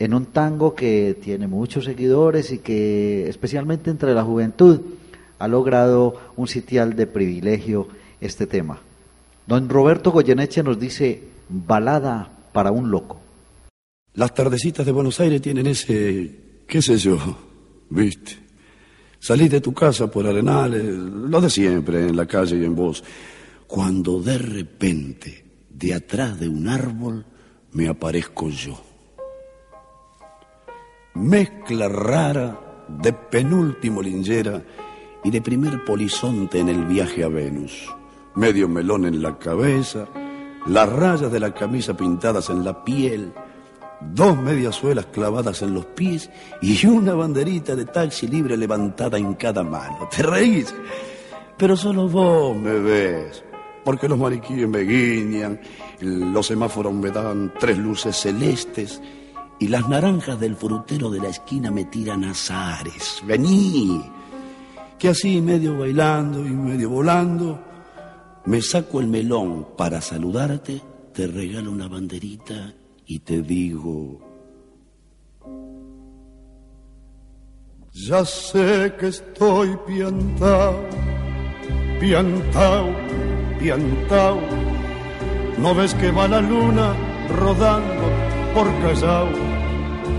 en 0.00 0.12
un 0.12 0.26
tango 0.26 0.74
que 0.74 1.16
tiene 1.22 1.46
muchos 1.46 1.84
seguidores 1.84 2.50
y 2.50 2.58
que 2.58 3.28
especialmente 3.28 3.92
entre 3.92 4.12
la 4.12 4.24
juventud 4.24 4.80
ha 5.38 5.46
logrado 5.46 6.16
un 6.34 6.48
sitial 6.48 6.96
de 6.96 7.06
privilegio 7.06 7.86
este 8.20 8.48
tema. 8.48 8.80
Don 9.46 9.68
Roberto 9.68 10.10
Goyeneche 10.10 10.62
nos 10.62 10.78
dice 10.78 11.22
balada 11.48 12.30
para 12.52 12.70
un 12.70 12.90
loco. 12.90 13.20
Las 14.14 14.34
tardecitas 14.34 14.84
de 14.84 14.92
Buenos 14.92 15.18
Aires 15.20 15.40
tienen 15.40 15.66
ese, 15.66 16.64
qué 16.66 16.82
sé 16.82 16.98
yo, 16.98 17.18
viste. 17.90 18.38
Salís 19.18 19.50
de 19.50 19.60
tu 19.60 19.72
casa 19.72 20.10
por 20.10 20.26
arenales, 20.26 20.84
lo 20.84 21.40
de 21.40 21.48
siempre, 21.48 22.08
en 22.08 22.16
la 22.16 22.26
calle 22.26 22.56
y 22.56 22.64
en 22.64 22.74
vos, 22.74 23.02
cuando 23.66 24.20
de 24.20 24.36
repente, 24.38 25.44
de 25.70 25.94
atrás 25.94 26.38
de 26.38 26.48
un 26.48 26.68
árbol, 26.68 27.24
me 27.72 27.88
aparezco 27.88 28.50
yo 28.50 28.92
mezcla 31.14 31.88
rara 31.88 32.86
de 32.88 33.12
penúltimo 33.12 34.02
lingera 34.02 34.62
y 35.24 35.30
de 35.30 35.40
primer 35.40 35.84
polizonte 35.84 36.58
en 36.58 36.68
el 36.68 36.84
viaje 36.86 37.24
a 37.24 37.28
Venus. 37.28 37.88
Medio 38.34 38.68
melón 38.68 39.04
en 39.04 39.22
la 39.22 39.38
cabeza, 39.38 40.06
las 40.66 40.88
rayas 40.88 41.30
de 41.30 41.40
la 41.40 41.52
camisa 41.52 41.96
pintadas 41.96 42.48
en 42.50 42.64
la 42.64 42.84
piel, 42.84 43.32
dos 44.00 44.38
mediasuelas 44.38 45.06
clavadas 45.06 45.62
en 45.62 45.74
los 45.74 45.84
pies 45.86 46.30
y 46.60 46.86
una 46.86 47.14
banderita 47.14 47.76
de 47.76 47.84
taxi 47.84 48.26
libre 48.26 48.56
levantada 48.56 49.18
en 49.18 49.34
cada 49.34 49.62
mano. 49.62 50.08
¿Te 50.14 50.22
reís? 50.22 50.74
Pero 51.56 51.76
solo 51.76 52.08
vos 52.08 52.56
me 52.56 52.78
ves, 52.78 53.44
porque 53.84 54.08
los 54.08 54.18
mariquíes 54.18 54.68
me 54.68 54.80
guiñan, 54.80 55.60
los 56.00 56.46
semáforos 56.46 56.92
me 56.92 57.10
dan 57.10 57.52
tres 57.58 57.78
luces 57.78 58.16
celestes 58.16 59.00
y 59.58 59.68
las 59.68 59.88
naranjas 59.88 60.40
del 60.40 60.56
frutero 60.56 61.10
de 61.10 61.20
la 61.20 61.28
esquina 61.28 61.70
me 61.70 61.84
tiran 61.84 62.24
azares. 62.24 63.22
Vení, 63.24 64.02
que 64.98 65.10
así 65.10 65.40
medio 65.40 65.78
bailando 65.78 66.40
y 66.40 66.50
medio 66.50 66.90
volando, 66.90 67.71
me 68.46 68.60
saco 68.60 69.00
el 69.00 69.06
melón 69.06 69.68
para 69.76 70.00
saludarte, 70.00 70.80
te 71.12 71.26
regalo 71.26 71.70
una 71.70 71.88
banderita 71.88 72.72
y 73.06 73.18
te 73.20 73.42
digo... 73.42 74.20
Ya 77.94 78.24
sé 78.24 78.94
que 78.98 79.08
estoy 79.08 79.76
piantao, 79.86 80.82
piantao, 82.00 82.88
piantao. 83.58 84.40
¿No 85.58 85.74
ves 85.74 85.94
que 85.94 86.10
va 86.10 86.26
la 86.26 86.40
luna 86.40 86.96
rodando 87.28 88.04
por 88.54 88.66
Callao? 88.80 89.52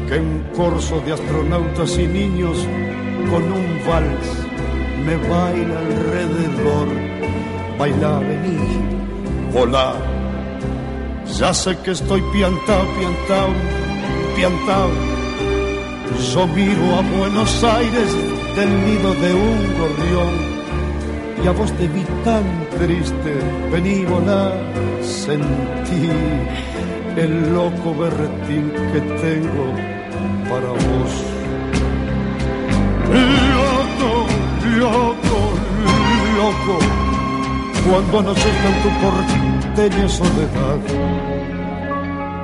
que 0.08 0.20
un 0.20 0.44
corso 0.56 1.00
de 1.02 1.14
astronautas 1.14 1.98
y 1.98 2.08
niños 2.08 2.68
con 3.30 3.44
un 3.44 3.80
vals 3.88 4.28
me 5.06 5.16
baila 5.28 5.80
alrededor. 5.80 7.12
Baila, 7.78 8.20
vení, 8.20 8.60
volá. 9.52 9.96
Ya 11.40 11.54
sé 11.54 11.76
que 11.84 11.92
estoy 11.92 12.22
piantao, 12.32 12.86
piantao, 12.98 13.50
piantao. 14.36 14.90
Yo 16.32 16.48
miro 16.48 16.86
a 17.00 17.02
Buenos 17.18 17.64
Aires 17.64 18.12
del 18.56 18.70
nido 18.86 19.14
de 19.16 19.34
un 19.34 19.60
gorrión 19.80 20.54
y 21.44 21.48
a 21.48 21.52
vos 21.52 21.72
te 21.74 21.88
vi 21.88 22.04
tan 22.24 22.44
triste, 22.78 23.34
vení, 23.72 24.06
volá, 24.06 24.54
sentí 25.02 26.10
el 27.18 27.54
loco 27.54 27.94
berretín 27.96 28.72
que 28.92 29.02
tengo 29.22 29.66
para 30.50 30.70
vos. 30.70 31.12
Loco, 33.60 34.28
loco, 34.78 35.40
loco, 36.38 37.03
cuando 37.89 38.19
anochezca 38.19 38.67
en 38.69 38.84
tu 38.84 38.89
porteña 39.02 40.10
soledad, 40.10 40.80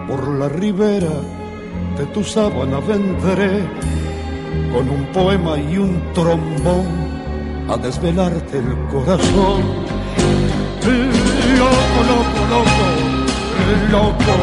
por 0.07 0.27
la 0.39 0.49
ribera 0.49 1.15
de 1.97 2.05
tu 2.07 2.23
sábana 2.23 2.79
vendré 2.79 3.63
con 4.73 4.89
un 4.89 5.05
poema 5.13 5.57
y 5.57 5.77
un 5.77 6.01
trombón 6.13 6.87
a 7.69 7.77
desvelarte 7.77 8.57
el 8.57 8.77
corazón. 8.87 9.63
Loco, 11.57 11.99
loco, 12.07 12.41
loco 12.49 13.19
loco, 13.91 14.35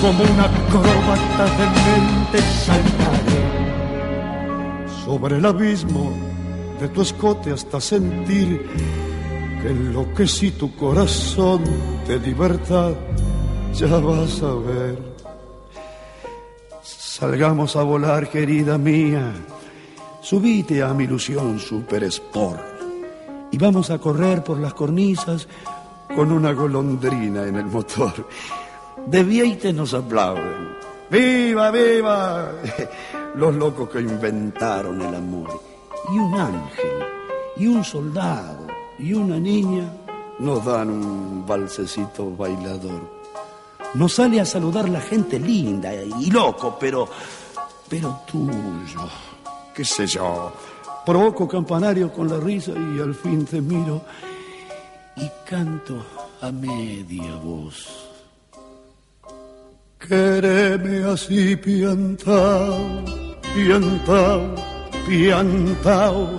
como 0.00 0.24
una 0.24 0.44
acróbata 0.44 1.44
de 1.56 1.66
mente 1.86 2.38
saltaré 2.64 3.42
sobre 5.04 5.36
el 5.36 5.46
abismo 5.46 6.12
de 6.80 6.88
tu 6.88 7.02
escote 7.02 7.52
hasta 7.52 7.80
sentir 7.80 8.68
que 9.66 9.72
enloquecí 9.72 10.52
tu 10.52 10.76
corazón 10.76 11.60
de 12.06 12.20
libertad, 12.20 12.92
ya 13.74 13.98
vas 13.98 14.40
a 14.40 14.54
ver. 14.54 14.96
Salgamos 16.82 17.74
a 17.74 17.82
volar, 17.82 18.28
querida 18.28 18.78
mía, 18.78 19.32
subite 20.20 20.84
a 20.84 20.94
mi 20.94 21.04
ilusión 21.04 21.58
super 21.58 22.04
sport 22.04 22.60
y 23.50 23.58
vamos 23.58 23.90
a 23.90 23.98
correr 23.98 24.44
por 24.44 24.60
las 24.60 24.72
cornisas 24.72 25.48
con 26.14 26.30
una 26.30 26.52
golondrina 26.52 27.44
en 27.44 27.56
el 27.56 27.66
motor. 27.66 28.28
De 29.06 29.24
Vieite 29.24 29.72
nos 29.72 29.94
aplauden. 29.94 30.76
¡Viva, 31.10 31.72
viva! 31.72 32.52
Los 33.34 33.54
locos 33.54 33.88
que 33.88 34.00
inventaron 34.00 35.02
el 35.02 35.14
amor. 35.14 35.60
Y 36.12 36.18
un 36.18 36.34
ángel, 36.34 37.04
y 37.56 37.66
un 37.66 37.82
soldado, 37.82 38.65
y 38.98 39.12
una 39.12 39.38
niña 39.38 39.90
nos 40.38 40.64
dan 40.64 40.90
un 40.90 41.46
balsecito 41.46 42.34
bailador. 42.36 43.16
Nos 43.94 44.14
sale 44.14 44.40
a 44.40 44.44
saludar 44.44 44.88
la 44.88 45.00
gente 45.00 45.38
linda 45.38 45.94
y 45.94 46.30
loco, 46.30 46.76
pero, 46.78 47.08
pero 47.88 48.20
tuyo, 48.26 49.08
qué 49.74 49.84
sé 49.84 50.06
yo. 50.06 50.52
Provoco 51.04 51.46
campanario 51.46 52.12
con 52.12 52.28
la 52.28 52.38
risa 52.38 52.72
y 52.72 53.00
al 53.00 53.14
fin 53.14 53.46
te 53.46 53.60
miro 53.60 54.02
y 55.16 55.30
canto 55.48 56.04
a 56.40 56.50
media 56.50 57.36
voz. 57.36 58.06
Quereme 59.98 61.04
así 61.04 61.56
piantao, 61.56 62.78
piantao, 63.54 64.54
piantao, 65.06 66.38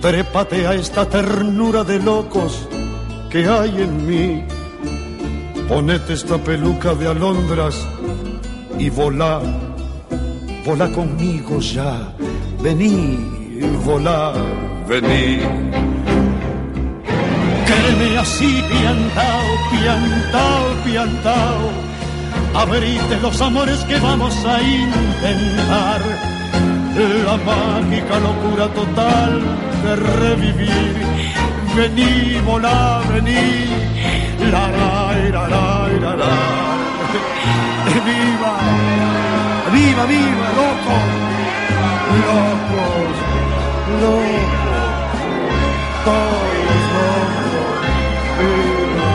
trépate 0.00 0.66
a 0.66 0.74
esta 0.74 1.08
ternura 1.08 1.84
de 1.84 1.98
locos 1.98 2.68
que 3.30 3.46
hay 3.46 3.82
en 3.82 4.06
mí. 4.06 4.44
Ponete 5.68 6.12
esta 6.12 6.38
peluca 6.38 6.94
de 6.94 7.08
alondras 7.08 7.86
y 8.78 8.88
volá, 8.90 9.40
volá 10.64 10.88
conmigo 10.92 11.60
ya, 11.60 12.14
vení, 12.62 13.18
volá, 13.84 14.32
vení. 14.88 15.40
Créeme 17.66 18.18
así, 18.18 18.62
piantao, 18.70 19.48
piantao, 19.70 20.84
piantao 20.84 21.86
abrite 22.56 23.20
los 23.20 23.40
amores 23.40 23.78
que 23.84 23.98
vamos 23.98 24.34
a 24.44 24.62
intentar. 24.62 26.35
La 26.96 27.36
mágica 27.36 28.18
locura 28.18 28.68
total 28.68 29.42
de 29.82 29.96
revivir. 29.96 30.96
Vení, 31.76 32.40
volá, 32.40 33.02
vení. 33.12 33.66
La, 34.50 34.70
la, 34.70 35.12
la, 35.30 35.46
la, 35.46 35.88
la, 36.00 36.16
la. 36.16 36.36
Viva, 38.06 38.54
viva, 39.74 40.04
viva, 40.06 40.48
loco. 40.58 40.96
Locos, 42.24 43.16
locos, 44.00 44.88
todos 46.06 46.80
locos. 46.94 47.84
Viva, 48.40 49.12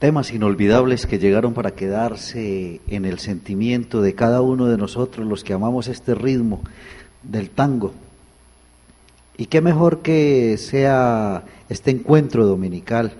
Temas 0.00 0.32
inolvidables 0.32 1.04
que 1.04 1.18
llegaron 1.18 1.52
para 1.52 1.72
quedarse 1.72 2.80
en 2.88 3.04
el 3.04 3.18
sentimiento 3.18 4.00
de 4.00 4.14
cada 4.14 4.40
uno 4.40 4.64
de 4.64 4.78
nosotros, 4.78 5.26
los 5.26 5.44
que 5.44 5.52
amamos 5.52 5.88
este 5.88 6.14
ritmo 6.14 6.62
del 7.22 7.50
tango. 7.50 7.92
Y 9.36 9.44
qué 9.44 9.60
mejor 9.60 9.98
que 9.98 10.56
sea 10.56 11.44
este 11.68 11.90
encuentro 11.90 12.46
dominical. 12.46 13.12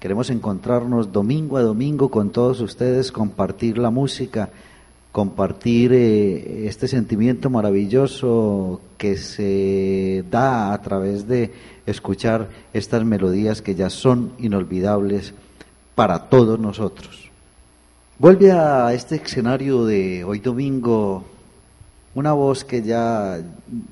Queremos 0.00 0.30
encontrarnos 0.30 1.12
domingo 1.12 1.58
a 1.58 1.62
domingo 1.62 2.10
con 2.10 2.30
todos 2.30 2.62
ustedes, 2.62 3.12
compartir 3.12 3.76
la 3.76 3.90
música, 3.90 4.48
compartir 5.12 5.92
eh, 5.92 6.66
este 6.66 6.88
sentimiento 6.88 7.50
maravilloso 7.50 8.80
que 8.96 9.18
se 9.18 10.24
da 10.30 10.72
a 10.72 10.80
través 10.80 11.28
de 11.28 11.52
escuchar 11.84 12.48
estas 12.72 13.04
melodías 13.04 13.60
que 13.60 13.74
ya 13.74 13.90
son 13.90 14.32
inolvidables 14.38 15.34
para 15.94 16.18
todos 16.28 16.58
nosotros. 16.58 17.30
Vuelve 18.18 18.52
a 18.52 18.92
este 18.92 19.16
escenario 19.16 19.84
de 19.84 20.24
hoy 20.24 20.38
domingo 20.38 21.24
una 22.14 22.32
voz 22.32 22.64
que 22.64 22.82
ya, 22.82 23.40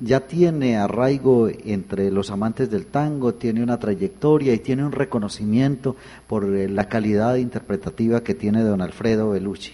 ya 0.03 0.21
tiene 0.21 0.77
arraigo 0.77 1.49
entre 1.49 2.11
los 2.11 2.31
amantes 2.31 2.71
del 2.71 2.87
tango, 2.87 3.35
tiene 3.35 3.63
una 3.63 3.79
trayectoria 3.79 4.53
y 4.53 4.59
tiene 4.59 4.85
un 4.85 4.93
reconocimiento 4.93 5.97
por 6.27 6.45
eh, 6.55 6.69
la 6.69 6.87
calidad 6.89 7.37
interpretativa 7.37 8.23
que 8.23 8.35
tiene 8.35 8.63
don 8.63 8.83
Alfredo 8.83 9.31
Belucci. 9.31 9.73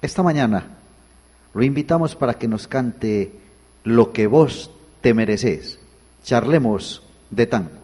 Esta 0.00 0.22
mañana 0.22 0.64
lo 1.52 1.62
invitamos 1.62 2.16
para 2.16 2.34
que 2.34 2.48
nos 2.48 2.66
cante 2.66 3.32
Lo 3.84 4.12
que 4.12 4.26
vos 4.26 4.70
te 5.00 5.14
mereces. 5.14 5.78
Charlemos 6.22 7.02
de 7.30 7.46
tango. 7.46 7.79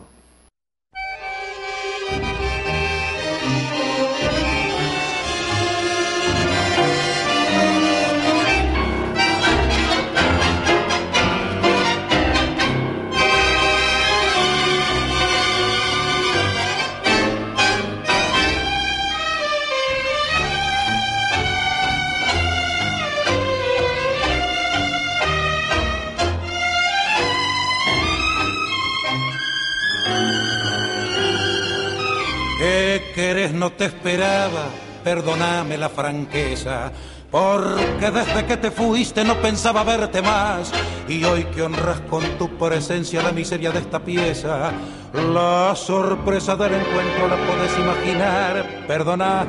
No 33.26 33.72
te 33.72 33.86
esperaba, 33.86 34.68
perdóname 35.02 35.76
la 35.76 35.88
franqueza, 35.88 36.92
porque 37.28 38.12
desde 38.12 38.46
que 38.46 38.56
te 38.56 38.70
fuiste 38.70 39.24
no 39.24 39.34
pensaba 39.42 39.82
verte 39.82 40.22
más, 40.22 40.70
y 41.08 41.24
hoy 41.24 41.42
que 41.46 41.62
honras 41.62 42.00
con 42.08 42.22
tu 42.38 42.56
presencia 42.56 43.24
la 43.24 43.32
miseria 43.32 43.72
de 43.72 43.80
esta 43.80 43.98
pieza, 43.98 44.70
la 45.12 45.74
sorpresa 45.74 46.54
del 46.54 46.74
encuentro 46.74 47.26
la 47.26 47.36
podés 47.36 47.76
imaginar, 47.76 48.84
perdona, 48.86 49.44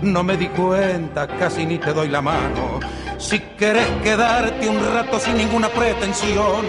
no 0.00 0.22
me 0.22 0.38
di 0.38 0.48
cuenta, 0.48 1.26
casi 1.26 1.66
ni 1.66 1.76
te 1.76 1.92
doy 1.92 2.08
la 2.08 2.22
mano, 2.22 2.80
si 3.18 3.40
querés 3.58 3.88
quedarte 4.02 4.66
un 4.66 4.82
rato 4.94 5.20
sin 5.20 5.36
ninguna 5.36 5.68
pretensión, 5.68 6.64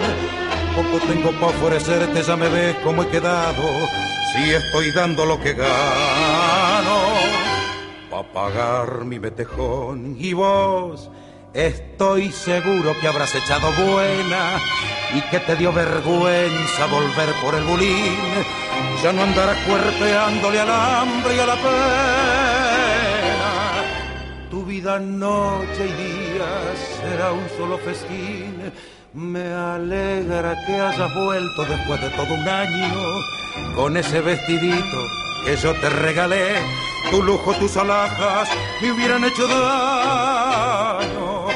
poco 0.76 1.06
tengo 1.06 1.30
para 1.40 1.46
ofrecerte, 1.46 2.22
ya 2.22 2.36
me 2.36 2.48
ves 2.50 2.76
cómo 2.84 3.02
he 3.02 3.08
quedado. 3.08 3.62
Si 4.32 4.50
estoy 4.50 4.92
dando 4.92 5.26
lo 5.26 5.40
que 5.40 5.54
gano, 5.54 6.98
pa' 8.10 8.22
pagar 8.32 9.04
mi 9.04 9.18
betejón. 9.18 10.16
Y 10.18 10.32
vos, 10.34 11.10
estoy 11.52 12.30
seguro 12.30 12.94
que 13.00 13.08
habrás 13.08 13.34
echado 13.34 13.72
buena 13.72 14.60
y 15.14 15.20
que 15.30 15.40
te 15.40 15.56
dio 15.56 15.72
vergüenza 15.72 16.86
volver 16.86 17.30
por 17.42 17.56
el 17.56 17.64
bulín. 17.64 18.18
Ya 19.02 19.12
no 19.12 19.22
andarás 19.22 19.58
cuerpeándole 19.66 20.60
al 20.60 20.70
hambre 20.70 21.34
y 21.34 21.38
a 21.40 21.46
la 21.46 21.56
pena. 21.56 21.80
Tu 24.48 24.64
vida 24.64 25.00
noche 25.00 25.88
y 25.88 25.92
día 25.92 26.46
será 27.00 27.32
un 27.32 27.48
solo 27.56 27.78
festín. 27.78 28.72
Me 29.12 29.52
alegra 29.52 30.54
que 30.64 30.80
hayas 30.80 31.14
vuelto 31.14 31.64
después 31.64 32.00
de 32.00 32.10
todo 32.10 32.32
un 32.32 32.48
año 32.48 32.94
con 33.74 33.96
ese 33.96 34.20
vestidito 34.20 34.98
que 35.44 35.56
yo 35.56 35.74
te 35.74 35.90
regalé. 35.90 36.54
Tu 37.10 37.20
lujo, 37.20 37.52
tus 37.54 37.76
alhajas 37.76 38.48
me 38.80 38.92
hubieran 38.92 39.24
hecho 39.24 39.48
daño. 39.48 41.46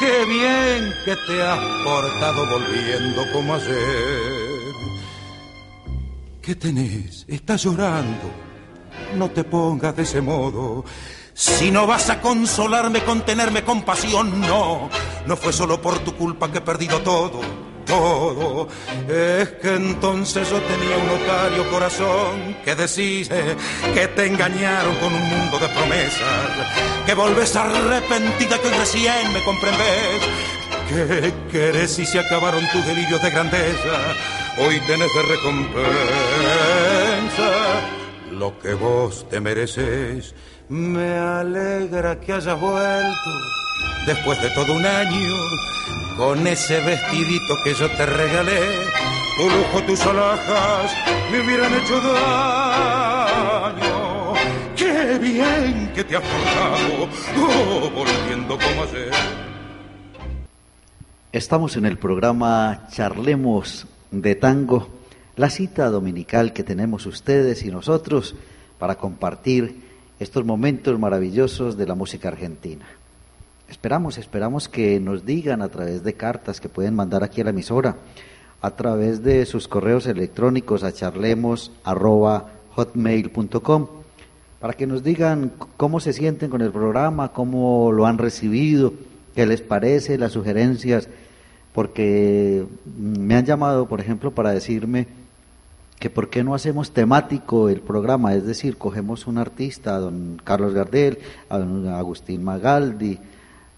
Qué 0.00 0.24
bien 0.24 0.92
que 1.04 1.14
te 1.28 1.40
has 1.40 1.60
portado 1.84 2.46
volviendo 2.46 3.22
como 3.32 3.54
ayer. 3.54 4.74
¿Qué 6.42 6.56
tenés? 6.56 7.24
Estás 7.28 7.62
llorando. 7.62 8.28
No 9.16 9.30
te 9.30 9.44
pongas 9.44 9.94
de 9.94 10.02
ese 10.02 10.20
modo. 10.20 10.84
Si 11.34 11.70
no 11.72 11.86
vas 11.88 12.10
a 12.10 12.20
consolarme 12.20 13.02
con 13.02 13.22
tenerme 13.22 13.64
compasión, 13.64 14.40
no. 14.40 14.88
No 15.26 15.36
fue 15.36 15.52
solo 15.52 15.82
por 15.82 15.98
tu 15.98 16.14
culpa 16.14 16.50
que 16.50 16.58
he 16.58 16.60
perdido 16.60 17.00
todo, 17.00 17.40
todo. 17.84 18.68
Es 19.08 19.48
que 19.60 19.74
entonces 19.74 20.48
yo 20.48 20.60
tenía 20.60 20.96
un 20.96 21.10
otario 21.22 21.68
corazón 21.72 22.56
que 22.64 22.76
decís 22.76 23.28
eh, 23.32 23.56
que 23.92 24.06
te 24.08 24.26
engañaron 24.26 24.94
con 24.96 25.12
un 25.12 25.28
mundo 25.28 25.58
de 25.58 25.68
promesas. 25.70 26.50
Que 27.04 27.14
volvés 27.14 27.56
arrepentida 27.56 28.56
que 28.60 28.70
recién 28.70 29.32
me 29.32 29.42
comprendes. 29.42 30.22
¿Qué 30.88 31.34
querés 31.50 31.90
si 31.90 32.06
se 32.06 32.20
acabaron 32.20 32.62
tus 32.70 32.86
delirios 32.86 33.20
de 33.20 33.30
grandeza? 33.30 34.14
Hoy 34.58 34.78
tenés 34.86 35.12
de 35.12 35.22
recompensa 35.22 36.04
lo 38.34 38.58
que 38.58 38.74
vos 38.74 39.26
te 39.30 39.40
mereces. 39.40 40.34
Me 40.68 41.18
alegra 41.18 42.18
que 42.20 42.32
hayas 42.32 42.58
vuelto 42.58 43.30
después 44.06 44.40
de 44.40 44.48
todo 44.50 44.72
un 44.72 44.86
año 44.86 45.30
con 46.16 46.46
ese 46.46 46.80
vestidito 46.80 47.54
que 47.62 47.74
yo 47.74 47.86
te 47.90 48.06
regalé. 48.06 48.60
Tu 49.36 49.42
lujo, 49.42 49.82
tus 49.86 50.00
alhajas 50.06 50.90
me 51.30 51.40
hubieran 51.40 51.74
hecho 51.74 52.00
daño. 52.00 53.74
Qué 54.74 55.18
bien 55.18 55.92
que 55.94 56.02
te 56.02 56.16
has 56.16 56.22
portado, 56.22 57.10
oh, 57.36 57.90
volviendo 57.90 58.56
como 58.58 58.84
ayer. 58.84 59.10
Estamos 61.30 61.76
en 61.76 61.84
el 61.84 61.98
programa 61.98 62.88
Charlemos 62.90 63.86
de 64.10 64.34
Tango, 64.34 64.88
la 65.36 65.50
cita 65.50 65.90
dominical 65.90 66.54
que 66.54 66.62
tenemos 66.62 67.04
ustedes 67.04 67.64
y 67.64 67.70
nosotros 67.70 68.34
para 68.78 68.94
compartir 68.94 69.93
estos 70.18 70.44
momentos 70.44 70.98
maravillosos 70.98 71.76
de 71.76 71.86
la 71.86 71.94
música 71.94 72.26
argentina. 72.28 72.84
Esperamos, 73.68 74.18
esperamos 74.18 74.68
que 74.68 74.98
nos 75.00 75.26
digan 75.26 75.62
a 75.62 75.68
través 75.68 76.04
de 76.04 76.14
cartas 76.14 76.60
que 76.60 76.68
pueden 76.68 76.94
mandar 76.94 77.24
aquí 77.24 77.40
a 77.40 77.44
la 77.44 77.50
emisora, 77.50 77.96
a 78.60 78.70
través 78.70 79.22
de 79.22 79.46
sus 79.46 79.68
correos 79.68 80.06
electrónicos 80.06 80.82
a 80.84 80.92
charlemos.hotmail.com 80.92 83.86
para 84.60 84.74
que 84.74 84.86
nos 84.86 85.02
digan 85.04 85.52
cómo 85.76 86.00
se 86.00 86.14
sienten 86.14 86.48
con 86.48 86.62
el 86.62 86.70
programa, 86.70 87.32
cómo 87.32 87.92
lo 87.92 88.06
han 88.06 88.16
recibido, 88.16 88.94
qué 89.34 89.44
les 89.44 89.60
parece, 89.60 90.16
las 90.16 90.32
sugerencias, 90.32 91.10
porque 91.74 92.64
me 92.98 93.34
han 93.34 93.44
llamado, 93.44 93.86
por 93.86 94.00
ejemplo, 94.00 94.30
para 94.30 94.52
decirme 94.52 95.06
que 95.98 96.10
por 96.10 96.28
qué 96.28 96.44
no 96.44 96.54
hacemos 96.54 96.90
temático 96.90 97.68
el 97.68 97.80
programa, 97.80 98.34
es 98.34 98.44
decir, 98.44 98.76
cogemos 98.76 99.26
un 99.26 99.38
artista, 99.38 99.96
a 99.96 100.00
don 100.00 100.40
Carlos 100.42 100.74
Gardel, 100.74 101.18
a 101.48 101.58
don 101.58 101.88
Agustín 101.88 102.44
Magaldi, 102.44 103.18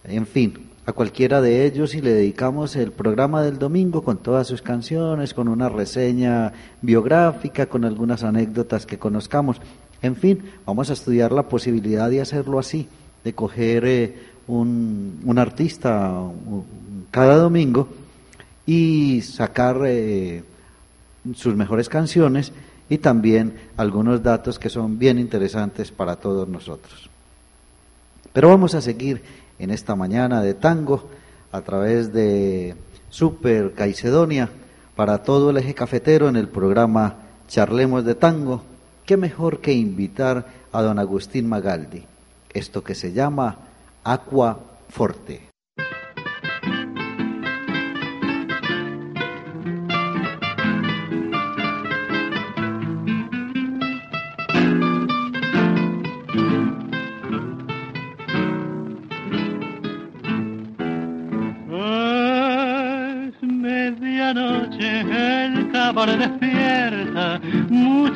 en 0.04 0.26
fin, 0.26 0.66
a 0.86 0.92
cualquiera 0.92 1.40
de 1.40 1.66
ellos 1.66 1.94
y 1.94 2.00
le 2.00 2.12
dedicamos 2.12 2.76
el 2.76 2.92
programa 2.92 3.42
del 3.42 3.58
domingo 3.58 4.02
con 4.02 4.18
todas 4.18 4.46
sus 4.46 4.62
canciones, 4.62 5.34
con 5.34 5.48
una 5.48 5.68
reseña 5.68 6.52
biográfica, 6.80 7.66
con 7.66 7.84
algunas 7.84 8.22
anécdotas 8.22 8.86
que 8.86 8.98
conozcamos. 8.98 9.60
En 10.00 10.14
fin, 10.14 10.42
vamos 10.64 10.90
a 10.90 10.92
estudiar 10.92 11.32
la 11.32 11.48
posibilidad 11.48 12.08
de 12.08 12.20
hacerlo 12.20 12.60
así, 12.60 12.88
de 13.24 13.34
coger 13.34 13.84
eh, 13.84 14.14
un, 14.46 15.20
un, 15.24 15.38
artista 15.38 16.22
cada 17.10 17.36
domingo 17.36 17.88
y 18.64 19.22
sacar 19.22 19.80
eh, 19.86 20.44
sus 21.34 21.56
mejores 21.56 21.88
canciones 21.88 22.52
y 22.88 22.98
también 22.98 23.54
algunos 23.76 24.22
datos 24.22 24.58
que 24.58 24.70
son 24.70 24.98
bien 24.98 25.18
interesantes 25.18 25.90
para 25.90 26.16
todos 26.16 26.48
nosotros. 26.48 27.10
Pero 28.32 28.48
vamos 28.48 28.74
a 28.74 28.80
seguir 28.80 29.22
en 29.58 29.70
esta 29.70 29.96
mañana 29.96 30.42
de 30.42 30.54
tango 30.54 31.08
a 31.52 31.62
través 31.62 32.12
de 32.12 32.76
Super 33.08 33.72
Caicedonia 33.72 34.50
para 34.94 35.22
todo 35.22 35.50
el 35.50 35.56
eje 35.56 35.74
cafetero 35.74 36.28
en 36.28 36.36
el 36.36 36.48
programa 36.48 37.16
Charlemos 37.48 38.04
de 38.04 38.14
Tango. 38.14 38.62
¿Qué 39.04 39.16
mejor 39.16 39.60
que 39.60 39.72
invitar 39.72 40.46
a 40.72 40.82
don 40.82 40.98
Agustín 40.98 41.48
Magaldi? 41.48 42.04
Esto 42.52 42.82
que 42.82 42.94
se 42.94 43.12
llama 43.12 43.56
Aqua 44.04 44.58
Forte. 44.88 45.45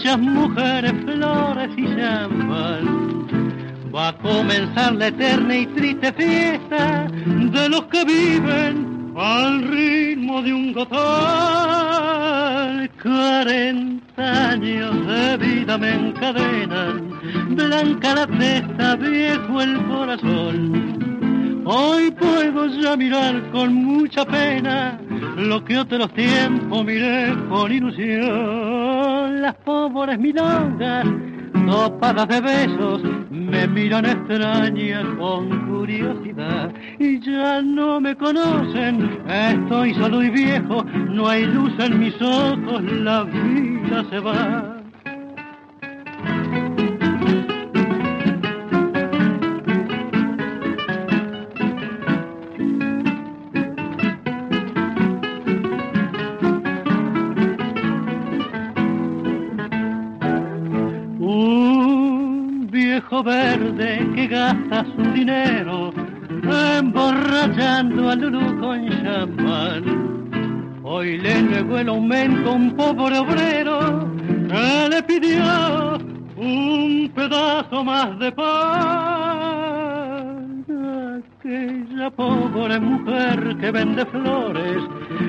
Muchas 0.01 0.19
mujeres, 0.19 0.93
flores 1.05 1.71
y 1.77 1.85
champán. 1.95 3.27
Va 3.95 4.09
a 4.09 4.17
comenzar 4.17 4.95
la 4.95 5.09
eterna 5.09 5.59
y 5.59 5.67
triste 5.67 6.11
fiesta 6.15 7.07
de 7.07 7.69
los 7.69 7.83
que 7.87 8.03
viven 8.07 9.13
al 9.15 9.63
ritmo 9.63 10.41
de 10.41 10.55
un 10.55 10.73
gotón. 10.73 11.01
Cuarenta 13.03 14.51
años 14.51 15.07
de 15.07 15.37
vida 15.37 15.77
me 15.77 15.93
encadenan, 15.93 17.11
blanca 17.51 18.15
la 18.15 18.27
testa, 18.27 18.97
viejo 18.97 19.61
el 19.61 19.85
corazón. 19.87 21.63
Hoy 21.67 22.11
puedo 22.13 22.69
ya 22.69 22.97
mirar 22.97 23.51
con 23.51 23.75
mucha 23.75 24.25
pena 24.25 24.99
lo 25.37 25.63
que 25.63 25.79
otros 25.79 26.11
tiempos 26.15 26.87
miré 26.87 27.35
con 27.51 27.71
ilusión. 27.71 28.80
Las 29.41 29.55
pobres 29.65 30.19
milongas, 30.19 31.07
topadas 31.67 32.29
de 32.29 32.43
besos, 32.43 33.01
me 33.31 33.67
miran 33.67 34.05
extrañas 34.05 35.03
con 35.19 35.67
curiosidad. 35.67 36.71
Y 36.99 37.19
ya 37.21 37.63
no 37.63 38.03
me 38.03 38.15
conocen, 38.17 39.19
estoy 39.27 39.95
solo 39.95 40.23
y 40.23 40.29
viejo, 40.29 40.85
no 40.85 41.27
hay 41.27 41.47
luz 41.47 41.73
en 41.79 42.01
mis 42.01 42.21
ojos, 42.21 42.83
la 42.83 43.23
vida 43.23 44.05
se 44.11 44.19
va. 44.19 44.70
Su 64.85 65.03
dinero 65.13 65.93
emborrachando 66.79 68.11
al 68.11 68.21
Lulu 68.21 68.61
con 68.61 68.89
champán. 69.03 70.81
Hoy 70.83 71.19
le 71.19 71.43
negó 71.43 71.79
el 71.79 71.89
aumento 71.89 72.51
a 72.51 72.55
un 72.55 72.75
pobre 72.77 73.19
obrero 73.19 74.09
que 74.49 74.89
le 74.91 75.03
pidió 75.03 75.99
un 76.37 77.11
pedazo 77.15 77.85
más 77.85 78.19
de 78.19 78.33
pan. 78.33 78.51
Aquella 81.41 82.11
pobre 82.11 82.81
mujer 82.81 83.57
que 83.61 83.71
vende 83.71 84.07
flores 84.07 84.83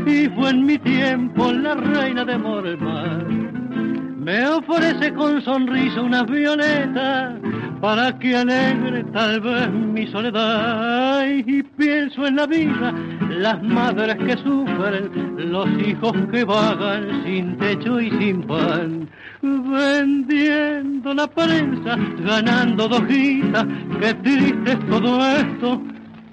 y 0.06 0.28
fue 0.30 0.50
en 0.50 0.66
mi 0.66 0.78
tiempo 0.78 1.52
la 1.52 1.76
reina 1.76 2.24
de 2.26 2.38
Mormar. 2.38 3.26
Me 3.28 4.48
ofrece 4.48 5.14
con 5.14 5.42
sonrisa 5.42 6.02
una 6.02 6.24
violeta 6.24 7.38
para 7.82 8.18
que 8.20 8.36
alegre 8.36 9.04
tal 9.06 9.42
vez 9.42 9.72
mi 9.72 10.06
soledad 10.08 11.26
y 11.26 11.64
pienso 11.64 12.28
en 12.28 12.36
la 12.36 12.46
vida, 12.46 12.94
las 13.30 13.64
madres 13.64 14.18
que 14.18 14.38
sufren, 14.38 15.52
los 15.52 15.68
hijos 15.80 16.14
que 16.32 16.44
vagan 16.44 17.24
sin 17.24 17.58
techo 17.58 18.00
y 18.00 18.12
sin 18.12 18.44
pan, 18.44 19.10
vendiendo 19.42 21.16
la 21.16 21.26
prensa, 21.26 21.98
ganando 22.24 22.88
dos 22.88 23.08
guitas, 23.08 23.66
qué 24.00 24.14
triste 24.14 24.76
todo 24.88 25.26
esto, 25.26 25.82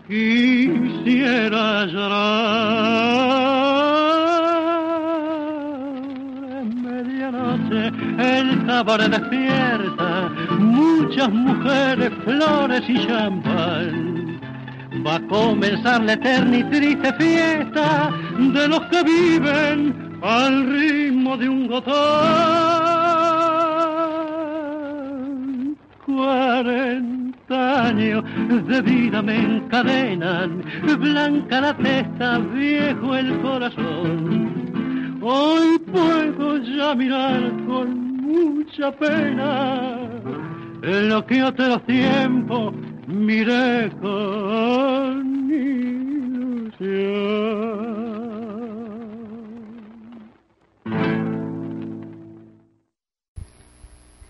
quisiera 0.07 1.87
llorar. 1.87 3.88
El 7.71 8.67
cabaret 8.67 9.11
despierta 9.11 10.31
muchas 10.59 11.31
mujeres, 11.31 12.11
flores 12.25 12.83
y 12.89 13.07
champán. 13.07 14.41
Va 15.07 15.17
a 15.17 15.21
comenzar 15.29 16.03
la 16.03 16.15
eterna 16.15 16.59
y 16.59 16.65
triste 16.65 17.13
fiesta 17.15 18.11
de 18.39 18.69
los 18.69 18.81
que 18.87 19.03
viven 19.03 20.19
al 20.23 20.67
ritmo 20.73 21.37
de 21.37 21.49
un 21.49 21.67
gotón. 21.69 21.95
Cuarenta 26.05 27.87
años 27.87 28.25
de 28.49 28.83
vida 28.83 29.23
me 29.23 29.37
encadenan, 29.37 30.65
blanca 30.99 31.61
la 31.61 31.77
testa, 31.77 32.39
viejo 32.39 33.15
el 33.15 33.41
corazón. 33.41 34.58
Hoy 35.21 35.79
puedo 35.81 36.59
ya 36.59 36.95
mirar 36.95 37.51
con 37.67 38.19
mucha 38.23 38.93
pena 38.93 40.09
lo 40.81 41.27
que 41.27 41.43
otro 41.43 41.81
tiempo 41.81 42.73
miré 43.09 43.91
con 44.01 45.51
ilusión. 45.51 47.19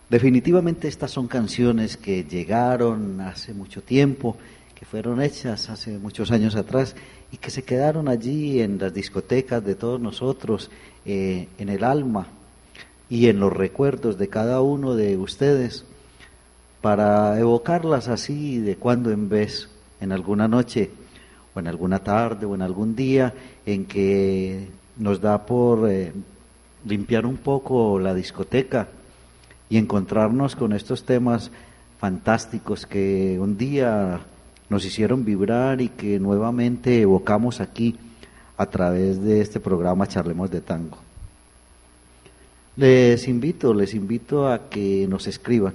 Definitivamente 0.09 0.89
estas 0.89 1.11
son 1.11 1.29
canciones 1.29 1.99
que 1.99 2.25
llegaron 2.25 3.21
hace 3.21 3.53
mucho 3.53 3.83
tiempo, 3.83 4.39
que 4.75 4.87
fueron 4.87 5.21
hechas 5.21 5.69
hace 5.69 5.99
muchos 5.99 6.31
años 6.31 6.57
atrás 6.57 6.97
y 7.33 7.37
que 7.37 7.51
se 7.51 7.63
quedaron 7.63 8.09
allí 8.09 8.61
en 8.61 8.79
las 8.79 8.95
discotecas 8.95 9.65
de 9.65 9.75
todos 9.75 10.01
nosotros, 10.01 10.71
eh, 11.05 11.49
en 11.59 11.69
el 11.69 11.85
alma 11.85 12.27
y 13.11 13.29
en 13.29 13.41
los 13.41 13.53
recuerdos 13.53 14.19
de 14.19 14.29
cada 14.29 14.61
uno 14.61 14.95
de 14.95 15.17
ustedes 15.17 15.85
para 16.81 17.39
evocarlas 17.39 18.09
así 18.09 18.59
de 18.59 18.77
cuando 18.77 19.11
en 19.11 19.29
vez, 19.29 19.69
en 20.01 20.13
alguna 20.13 20.49
noche 20.49 20.91
o 21.55 21.61
en 21.61 21.67
alguna 21.67 21.99
tarde 22.01 22.47
o 22.47 22.55
en 22.55 22.63
algún 22.63 22.95
día 22.95 23.35
en 23.67 23.85
que 23.85 24.69
nos 24.97 25.21
da 25.21 25.45
por 25.45 25.91
eh, 25.91 26.13
limpiar 26.85 27.27
un 27.27 27.37
poco 27.37 27.99
la 27.99 28.15
discoteca 28.15 28.89
y 29.71 29.77
encontrarnos 29.77 30.57
con 30.57 30.73
estos 30.73 31.05
temas 31.05 31.51
fantásticos 31.99 32.87
que 32.87 33.39
un 33.41 33.59
día 33.59 34.21
nos 34.69 34.85
hicieron 34.85 35.25
vibrar 35.25 35.81
y 35.81 35.89
que 35.89 36.19
nuevamente 36.19 37.01
evocamos 37.01 37.61
aquí 37.61 37.97
a 38.57 38.67
través 38.67 39.23
de 39.23 39.41
este 39.41 39.61
programa 39.61 40.07
Charlemos 40.07 40.51
de 40.51 40.61
Tango. 40.61 40.99
Les 42.77 43.27
invito, 43.27 43.75
les 43.75 43.95
invito 43.95 44.49
a 44.49 44.69
que 44.69 45.07
nos 45.09 45.27
escriban. 45.27 45.75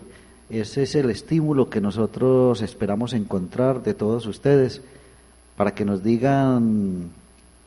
Ese 0.50 0.84
es 0.84 0.96
el 0.96 1.10
estímulo 1.10 1.70
que 1.70 1.82
nosotros 1.82 2.62
esperamos 2.62 3.14
encontrar 3.14 3.84
de 3.84 3.94
todos 3.94 4.26
ustedes 4.26 4.82
para 5.58 5.74
que 5.74 5.86
nos 5.86 6.04
digan, 6.04 7.10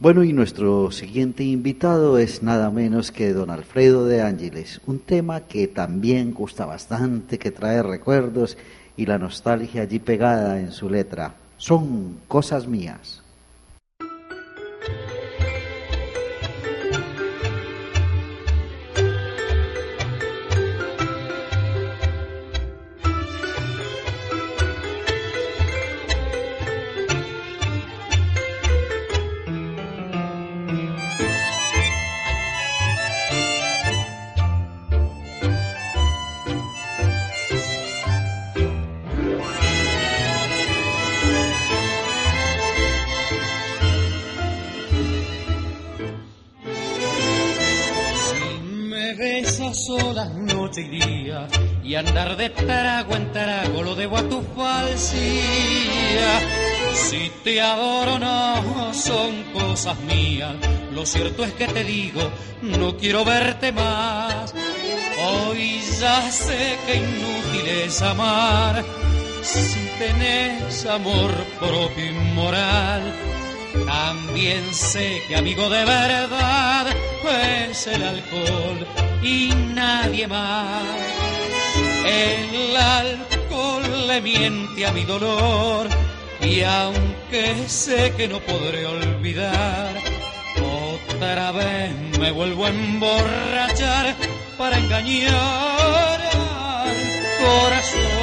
Bueno, 0.00 0.22
y 0.22 0.32
nuestro 0.32 0.90
siguiente 0.90 1.44
invitado 1.44 2.18
es 2.18 2.42
nada 2.42 2.70
menos 2.70 3.10
que 3.10 3.32
don 3.32 3.48
Alfredo 3.48 4.06
de 4.06 4.20
Ángeles, 4.20 4.82
un 4.86 4.98
tema 4.98 5.40
que 5.40 5.66
también 5.66 6.34
gusta 6.34 6.66
bastante, 6.66 7.38
que 7.38 7.50
trae 7.50 7.82
recuerdos 7.82 8.58
y 8.96 9.06
la 9.06 9.18
nostalgia 9.18 9.82
allí 9.82 10.00
pegada 10.00 10.60
en 10.60 10.72
su 10.72 10.90
letra. 10.90 11.36
Son 11.56 12.16
cosas 12.28 12.66
mías. 12.66 13.22
Y 50.76 51.94
andar 51.94 52.36
de 52.36 52.50
trago 52.50 53.14
en 53.14 53.30
trago 53.32 53.84
lo 53.84 53.94
debo 53.94 54.16
a 54.18 54.28
tu 54.28 54.42
falsía. 54.56 56.40
Si 56.92 57.30
te 57.44 57.60
adoro 57.60 58.18
no 58.18 58.92
son 58.92 59.44
cosas 59.52 59.96
mías, 60.00 60.54
lo 60.92 61.06
cierto 61.06 61.44
es 61.44 61.52
que 61.52 61.68
te 61.68 61.84
digo, 61.84 62.28
no 62.62 62.96
quiero 62.96 63.24
verte 63.24 63.70
más. 63.70 64.52
Hoy 65.24 65.80
ya 66.00 66.28
sé 66.32 66.76
que 66.86 66.96
inútil 66.96 67.68
es 67.84 68.02
amar, 68.02 68.84
si 69.42 69.78
tenés 70.00 70.86
amor 70.86 71.30
propio 71.60 72.04
y 72.04 72.14
moral. 72.34 73.02
También 73.94 74.74
sé 74.74 75.22
que 75.28 75.36
amigo 75.36 75.68
de 75.70 75.84
verdad 75.84 76.86
es 77.68 77.86
el 77.86 78.02
alcohol 78.02 78.84
y 79.22 79.52
nadie 79.72 80.26
más. 80.26 80.82
El 82.04 82.76
alcohol 82.76 84.08
le 84.08 84.20
miente 84.20 84.84
a 84.84 84.92
mi 84.92 85.04
dolor 85.04 85.88
y 86.40 86.62
aunque 86.62 87.68
sé 87.68 88.12
que 88.16 88.26
no 88.26 88.40
podré 88.40 88.84
olvidar, 88.84 89.94
otra 90.98 91.52
vez 91.52 91.92
me 92.18 92.32
vuelvo 92.32 92.66
a 92.66 92.70
emborrachar 92.70 94.16
para 94.58 94.76
engañar 94.76 96.20
al 96.20 96.96
corazón. 97.38 98.13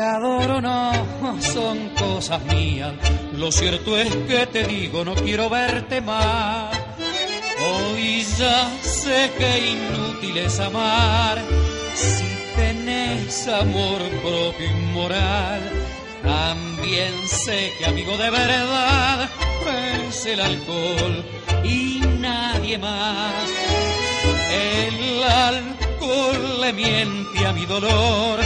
Adoro 0.00 0.60
no 0.60 0.92
son 1.40 1.90
cosas 1.90 2.42
mías. 2.44 2.92
Lo 3.32 3.50
cierto 3.52 3.96
es 3.96 4.14
que 4.28 4.46
te 4.46 4.64
digo, 4.64 5.04
no 5.04 5.14
quiero 5.14 5.48
verte 5.48 6.00
más. 6.00 6.76
Hoy 7.58 8.24
ya 8.38 8.70
sé 8.82 9.30
que 9.38 9.70
inútil 9.70 10.38
es 10.38 10.60
amar 10.60 11.38
si 11.94 12.24
tenés 12.56 13.48
amor 13.48 14.00
propio 14.22 14.66
y 14.66 14.92
moral. 14.92 15.60
También 16.22 17.12
sé 17.26 17.72
que 17.78 17.86
amigo 17.86 18.16
de 18.16 18.30
verdad 18.30 19.28
es 20.08 20.26
el 20.26 20.40
alcohol 20.40 21.24
y 21.64 22.00
nadie 22.20 22.78
más. 22.78 23.50
El 24.50 25.22
alcohol 25.22 26.60
le 26.60 26.72
miente 26.72 27.46
a 27.46 27.52
mi 27.52 27.64
dolor 27.66 28.40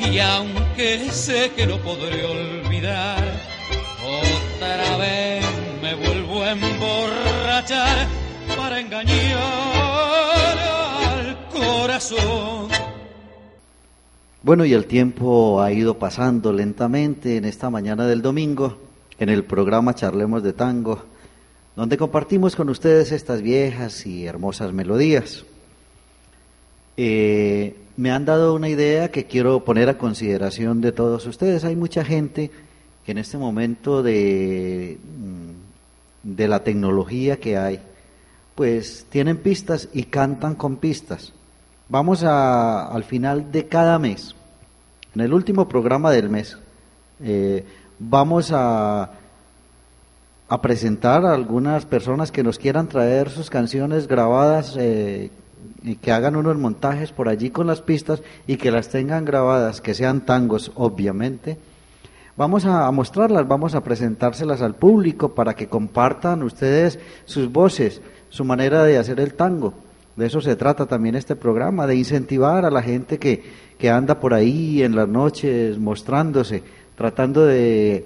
y 0.00 0.18
aunque 0.18 1.10
sé 1.10 1.52
que 1.56 1.66
no 1.66 1.78
podré 1.78 2.24
olvidar, 2.24 3.22
otra 4.04 4.96
vez 4.98 5.44
me 5.82 5.94
vuelvo 5.94 6.42
a 6.42 6.52
emborrachar 6.52 8.06
para 8.56 8.80
engañar 8.80 10.58
al 10.58 11.48
corazón. 11.50 12.68
Bueno, 14.42 14.64
y 14.64 14.72
el 14.74 14.86
tiempo 14.86 15.60
ha 15.60 15.72
ido 15.72 15.98
pasando 15.98 16.52
lentamente 16.52 17.36
en 17.36 17.44
esta 17.44 17.68
mañana 17.68 18.06
del 18.06 18.22
domingo, 18.22 18.78
en 19.18 19.28
el 19.28 19.44
programa 19.44 19.94
Charlemos 19.94 20.42
de 20.42 20.52
Tango, 20.52 21.02
donde 21.74 21.96
compartimos 21.96 22.54
con 22.54 22.68
ustedes 22.68 23.12
estas 23.12 23.42
viejas 23.42 24.06
y 24.06 24.26
hermosas 24.26 24.72
melodías. 24.72 25.44
Eh, 26.96 27.76
me 27.96 28.10
han 28.10 28.24
dado 28.24 28.54
una 28.54 28.68
idea 28.68 29.10
que 29.10 29.24
quiero 29.24 29.64
poner 29.64 29.88
a 29.88 29.98
consideración 29.98 30.80
de 30.80 30.92
todos 30.92 31.26
ustedes. 31.26 31.64
Hay 31.64 31.76
mucha 31.76 32.04
gente 32.04 32.50
que 33.04 33.12
en 33.12 33.18
este 33.18 33.38
momento 33.38 34.02
de, 34.02 34.98
mm, 35.02 36.34
de 36.34 36.48
la 36.48 36.64
tecnología 36.64 37.38
que 37.38 37.56
hay, 37.56 37.80
pues 38.54 39.06
tienen 39.10 39.38
pistas 39.38 39.88
y 39.92 40.04
cantan 40.04 40.54
con 40.54 40.76
pistas. 40.76 41.32
Vamos 41.88 42.24
a, 42.24 42.86
al 42.86 43.04
final 43.04 43.52
de 43.52 43.68
cada 43.68 43.98
mes, 43.98 44.34
en 45.14 45.20
el 45.20 45.32
último 45.32 45.68
programa 45.68 46.10
del 46.10 46.28
mes, 46.28 46.58
eh, 47.22 47.64
vamos 47.98 48.50
a, 48.52 49.12
a 50.48 50.62
presentar 50.62 51.24
a 51.24 51.34
algunas 51.34 51.86
personas 51.86 52.32
que 52.32 52.42
nos 52.42 52.58
quieran 52.58 52.88
traer 52.88 53.30
sus 53.30 53.50
canciones 53.50 54.08
grabadas 54.08 54.76
eh, 54.78 55.30
que 56.00 56.12
hagan 56.12 56.36
unos 56.36 56.56
montajes 56.56 57.12
por 57.12 57.28
allí 57.28 57.50
con 57.50 57.66
las 57.66 57.80
pistas 57.80 58.22
y 58.46 58.56
que 58.56 58.70
las 58.70 58.88
tengan 58.88 59.24
grabadas, 59.24 59.80
que 59.80 59.94
sean 59.94 60.22
tangos, 60.22 60.72
obviamente. 60.74 61.58
Vamos 62.36 62.66
a, 62.66 62.90
mostrarlas, 62.90 63.48
vamos 63.48 63.74
a 63.74 63.82
presentárselas 63.82 64.60
al 64.60 64.74
público 64.74 65.34
para 65.34 65.54
que 65.54 65.68
compartan 65.68 66.42
ustedes 66.42 66.98
sus 67.24 67.50
voces, 67.50 68.02
su 68.28 68.44
manera 68.44 68.84
de 68.84 68.98
hacer 68.98 69.20
el 69.20 69.34
tango. 69.34 69.74
De 70.16 70.26
eso 70.26 70.40
se 70.40 70.56
trata 70.56 70.86
también 70.86 71.14
este 71.14 71.36
programa, 71.36 71.86
de 71.86 71.96
incentivar 71.96 72.64
a 72.64 72.70
la 72.70 72.82
gente 72.82 73.18
que, 73.18 73.42
que 73.78 73.90
anda 73.90 74.20
por 74.20 74.34
ahí 74.34 74.82
en 74.82 74.96
las 74.96 75.08
noches 75.08 75.78
mostrándose, 75.78 76.62
tratando 76.96 77.46
de 77.46 78.04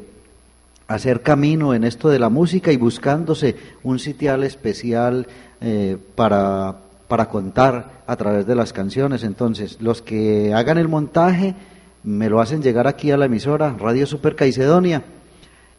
hacer 0.91 1.23
camino 1.23 1.73
en 1.73 1.85
esto 1.85 2.09
de 2.09 2.19
la 2.19 2.29
música 2.29 2.73
y 2.73 2.77
buscándose 2.77 3.55
un 3.85 4.01
sitial 4.01 4.43
especial 4.43 5.29
eh, 5.61 5.97
para, 6.17 6.79
para 7.11 7.29
contar 7.29 8.05
a 8.07 8.15
través 8.15 8.47
de 8.47 8.55
las 8.55 8.73
canciones. 8.73 9.25
Entonces, 9.25 9.79
los 9.81 10.01
que 10.01 10.55
hagan 10.55 10.79
el 10.79 10.87
montaje 10.87 11.57
me 12.05 12.31
lo 12.31 12.41
hacen 12.41 12.63
llegar 12.63 12.87
aquí 12.87 13.11
a 13.11 13.17
la 13.17 13.25
emisora 13.25 13.75
Radio 13.77 14.07
Super 14.07 14.37
Caicedonia 14.37 15.03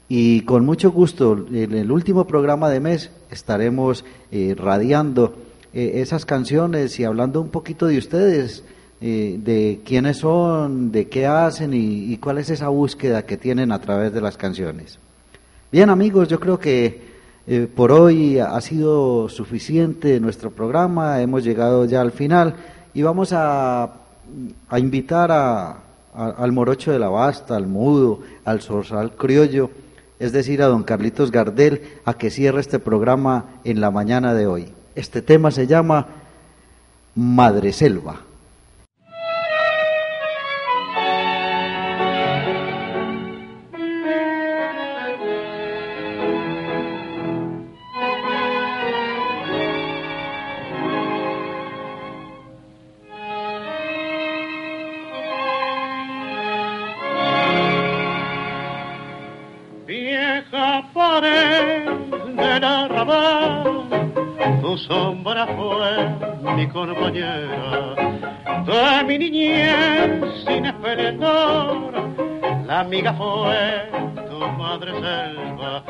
y 0.10 0.42
con 0.42 0.66
mucho 0.66 0.92
gusto 0.92 1.46
en 1.50 1.74
el 1.74 1.90
último 1.90 2.28
programa 2.28 2.70
de 2.70 2.82
mes 2.82 3.12
estaremos 3.30 4.04
eh, 4.30 4.56
radiando 4.58 5.34
eh, 5.74 6.02
esas 6.02 6.26
canciones 6.26 7.00
y 7.00 7.06
hablando 7.06 7.40
un 7.40 7.48
poquito 7.48 7.86
de 7.86 7.98
ustedes, 7.98 8.66
eh, 9.00 9.40
de 9.42 9.80
quiénes 9.86 10.18
son, 10.18 10.92
de 10.92 11.08
qué 11.08 11.28
hacen 11.28 11.74
y, 11.74 12.12
y 12.12 12.18
cuál 12.18 12.40
es 12.40 12.50
esa 12.50 12.68
búsqueda 12.68 13.26
que 13.26 13.38
tienen 13.38 13.72
a 13.72 13.80
través 13.80 14.12
de 14.12 14.20
las 14.20 14.36
canciones. 14.36 15.00
Bien 15.72 15.90
amigos, 15.90 16.28
yo 16.28 16.42
creo 16.42 16.60
que 16.60 17.11
Eh, 17.54 17.68
por 17.68 17.92
hoy 17.92 18.40
ha 18.40 18.62
sido 18.62 19.28
suficiente 19.28 20.22
nuestro 20.22 20.52
programa, 20.52 21.22
hemos 21.22 21.44
llegado 21.44 21.84
ya 21.84 22.00
al 22.00 22.14
final 22.14 22.56
y 22.94 23.02
vamos 23.02 23.34
a, 23.34 23.92
invitar 24.78 25.34
a, 25.34 25.80
al 26.16 26.54
morocho 26.54 26.94
de 26.94 27.00
la 27.00 27.10
basta, 27.10 27.58
al 27.58 27.68
mudo, 27.68 28.22
al 28.46 28.62
zorzal 28.62 29.18
criollo, 29.18 29.70
es 30.18 30.32
decir, 30.32 30.62
a 30.62 30.68
don 30.68 30.84
Carlitos 30.84 31.30
Gardel, 31.30 31.82
a 32.06 32.14
que 32.14 32.30
cierre 32.30 32.62
este 32.62 32.80
programa 32.80 33.48
en 33.66 33.82
la 33.82 33.92
mañana 33.92 34.34
de 34.34 34.48
hoy. 34.48 34.70
Este 34.96 35.22
tema 35.22 35.52
se 35.52 35.68
llama 35.68 36.08
Madre 37.16 37.74
Selva. 37.74 38.31
Amiga 72.82 73.14
fue 73.14 73.92
tu 74.28 74.40
madre 74.58 74.92
selva 74.92 75.84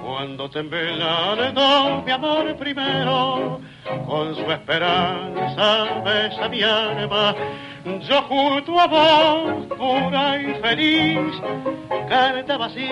cuando 0.00 0.48
te 0.48 0.60
embelando 0.60 2.02
mi 2.06 2.12
amor 2.12 2.56
primero 2.56 3.60
con 4.06 4.36
su 4.36 4.42
esperanza 4.42 6.02
besa 6.04 6.48
mi 6.48 6.62
alma 6.62 7.34
yo 8.08 8.22
junto 8.22 8.78
a 8.78 8.86
vos 8.86 9.66
pura 9.76 10.40
y 10.40 10.54
feliz 10.62 11.34
cantaba 12.08 12.66
así 12.66 12.88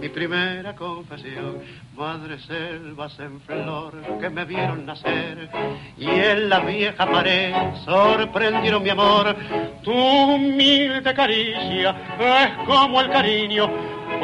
mi 0.00 0.08
primera 0.08 0.74
confesión 0.74 1.58
madre 2.00 2.38
selvas 2.38 3.20
en 3.20 3.38
flor 3.42 3.92
que 4.18 4.30
me 4.30 4.46
vieron 4.46 4.86
nacer 4.86 5.50
y 5.98 6.08
en 6.08 6.48
la 6.48 6.60
vieja 6.60 7.04
pared 7.04 7.52
sorprendieron 7.84 8.82
mi 8.82 8.88
amor. 8.88 9.36
Tu 9.82 9.92
humilde 9.92 11.12
caricia 11.12 11.90
es 12.18 12.66
como 12.66 13.02
el 13.02 13.10
cariño, 13.10 13.68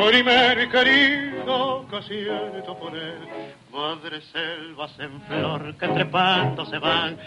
primer 0.08 0.70
querido 0.70 1.86
que 1.90 2.02
siento 2.04 2.78
por 2.78 2.96
él. 2.96 3.55
Madre 3.76 4.22
selvas 4.32 4.98
en 4.98 5.20
flor 5.28 5.76
que 5.76 5.86
trepando 5.88 6.64
se 6.64 6.78
van, 6.78 7.18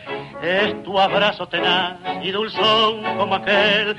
es 0.41 0.81
tu 0.81 0.99
abrazo 0.99 1.47
tenaz 1.47 1.99
y 2.23 2.31
dulzón 2.31 3.03
como 3.03 3.35
aquel. 3.35 3.95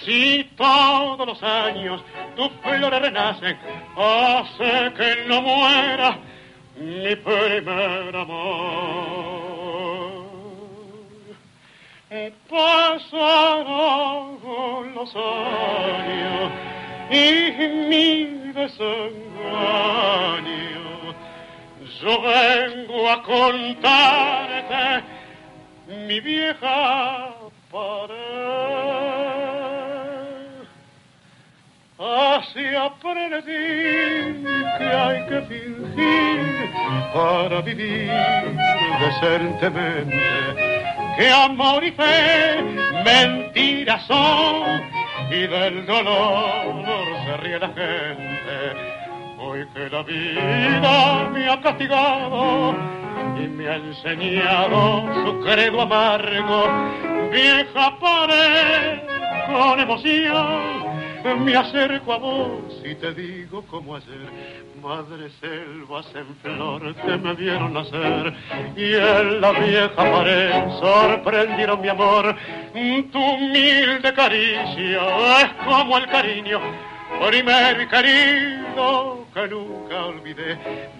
Si 0.00 0.50
todos 0.56 1.24
los 1.24 1.40
años 1.44 2.02
tus 2.34 2.48
flores 2.60 3.02
renacen, 3.02 3.56
hace 3.96 4.92
que 4.94 5.26
no 5.28 5.42
muera 5.42 6.18
mi 6.76 7.14
primer 7.14 8.16
amor. 8.16 9.62
Pasaron 12.50 14.40
los 14.92 15.14
años 15.14 16.50
y 17.12 17.52
mi 17.88 18.24
desengaño 18.52 19.92
yo 22.02 22.20
vengo 22.20 23.08
a 23.08 23.22
contarte 23.22 25.04
mi 25.86 26.20
vieja 26.20 27.30
pared. 27.70 28.12
Así 31.98 32.74
aprendí 32.74 33.44
que 34.78 34.84
hay 34.84 35.26
que 35.28 35.42
fingir 35.42 36.72
para 37.14 37.60
vivir 37.60 38.10
decentemente, 38.98 40.18
que 41.16 41.30
amor 41.30 41.84
y 41.84 41.92
fe 41.92 42.62
mentiras 43.04 44.04
son 44.06 44.82
y 45.30 45.46
del 45.46 45.86
dolor 45.86 46.84
se 47.24 47.36
ríe 47.36 47.60
la 47.60 47.68
gente 47.68 48.91
Hoy 49.52 49.66
que 49.74 49.90
la 49.90 50.02
vida 50.02 51.28
me 51.30 51.46
ha 51.46 51.60
castigado 51.60 52.74
y 53.36 53.46
me 53.48 53.68
ha 53.68 53.76
enseñado 53.76 55.02
su 55.26 55.40
credo 55.40 55.82
amargo, 55.82 56.68
vieja 57.30 57.98
pared 58.00 59.00
con 59.48 59.78
emoción, 59.78 61.44
me 61.44 61.54
acerco 61.54 62.14
a 62.14 62.16
vos 62.16 62.82
y 62.82 62.94
te 62.94 63.12
digo 63.12 63.62
como 63.66 63.96
ayer, 63.96 64.26
madre 64.82 65.28
selvas 65.38 66.06
en 66.14 66.34
flor 66.36 66.94
que 66.94 67.16
me 67.18 67.34
vieron 67.34 67.74
nacer 67.74 68.32
y 68.74 68.94
en 68.94 69.38
la 69.42 69.52
vieja 69.52 69.94
pared 69.96 70.50
sorprendieron 70.80 71.78
mi 71.82 71.88
amor, 71.90 72.34
tu 73.12 73.18
humilde 73.18 74.14
caricia 74.14 75.40
es 75.42 75.52
como 75.66 75.98
el 75.98 76.06
cariño 76.06 76.91
primer 77.20 77.88
querido 77.88 79.26
que 79.32 79.48
nunca 79.48 80.04
olvidé. 80.06 80.58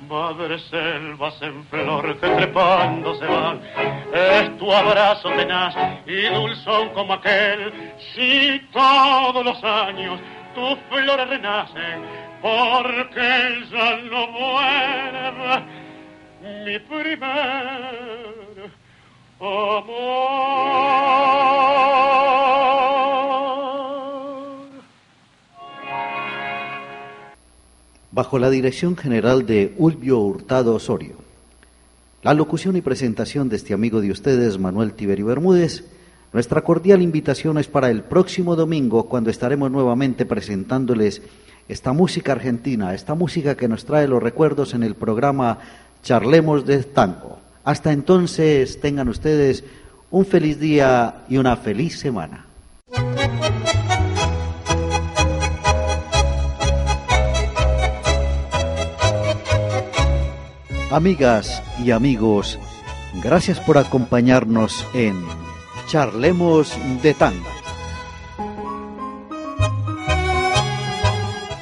Madre 0.09 0.59
selvas 0.59 1.41
en 1.43 1.65
flor 1.67 2.19
que 2.19 2.29
trepando 2.29 3.15
se 3.15 3.27
van, 3.27 3.61
es 4.13 4.59
tu 4.59 4.73
abrazo 4.73 5.31
tenaz 5.31 5.75
y 6.07 6.23
dulzón 6.27 6.91
como 6.91 7.15
aquel. 7.15 7.93
Si 8.15 8.61
todos 8.73 9.45
los 9.45 9.63
años 9.65 10.21
tus 10.55 10.79
flores 10.91 11.29
renacen, 11.29 12.03
porque 12.41 13.65
ya 13.71 13.97
no 14.11 14.27
vuelve 14.29 15.63
mi 16.65 16.79
primer 16.81 18.71
amor. 19.41 20.73
Bajo 28.13 28.39
la 28.39 28.51
dirección 28.51 28.97
general 28.97 29.47
de 29.47 29.75
Ulvio 29.79 30.19
Hurtado 30.19 30.75
Osorio. 30.75 31.17
La 32.23 32.35
locución 32.35 32.77
y 32.77 32.83
presentación 32.83 33.49
de 33.49 33.57
este 33.57 33.75
amigo 33.75 34.01
de 34.01 34.13
ustedes, 34.13 34.59
Manuel 34.59 34.93
Tiberio 34.93 35.27
Bermúdez. 35.27 35.85
Nuestra 36.33 36.63
cordial 36.63 37.03
invitación 37.03 37.59
es 37.59 37.67
para 37.67 37.91
el 37.91 38.05
próximo 38.05 38.55
domingo, 38.55 39.09
cuando 39.09 39.31
estaremos 39.31 39.71
nuevamente 39.71 40.25
presentándoles 40.25 41.23
esta 41.69 41.93
música 41.93 42.33
argentina, 42.33 42.95
esta 42.95 43.15
música 43.15 43.57
que 43.57 43.69
nos 43.69 43.85
trae 43.85 44.07
los 44.07 44.23
recuerdos 44.23 44.75
en 44.75 44.83
el 44.83 44.95
programa 44.95 45.59
Charlemos 46.03 46.65
de 46.67 46.83
Tango. 46.85 47.39
Hasta 47.65 47.93
entonces, 47.93 48.81
tengan 48.81 49.09
ustedes 49.09 49.65
un 50.11 50.27
feliz 50.27 50.61
día 50.61 51.25
y 51.29 51.39
una 51.39 51.57
feliz 51.57 51.99
semana. 51.99 52.47
Amigas 60.93 61.63
y 61.83 61.91
amigos, 61.91 62.59
gracias 63.23 63.59
por 63.59 63.79
acompañarnos 63.79 64.87
en 64.93 65.25
Charlemos 65.89 66.77
de 67.03 67.15
Tango. 67.15 67.49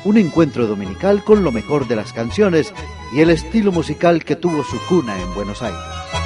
Un 0.05 0.16
encuentro 0.16 0.66
dominical 0.66 1.22
con 1.22 1.45
lo 1.45 1.53
mejor 1.53 1.87
de 1.87 1.95
las 1.95 2.12
canciones 2.12 2.74
y 3.14 3.20
el 3.20 3.31
estilo 3.31 3.70
musical 3.70 4.24
que 4.24 4.35
tuvo 4.35 4.64
su 4.64 4.76
cuna 4.89 5.16
en 5.22 5.33
Buenos 5.33 5.62
Aires. 5.62 6.20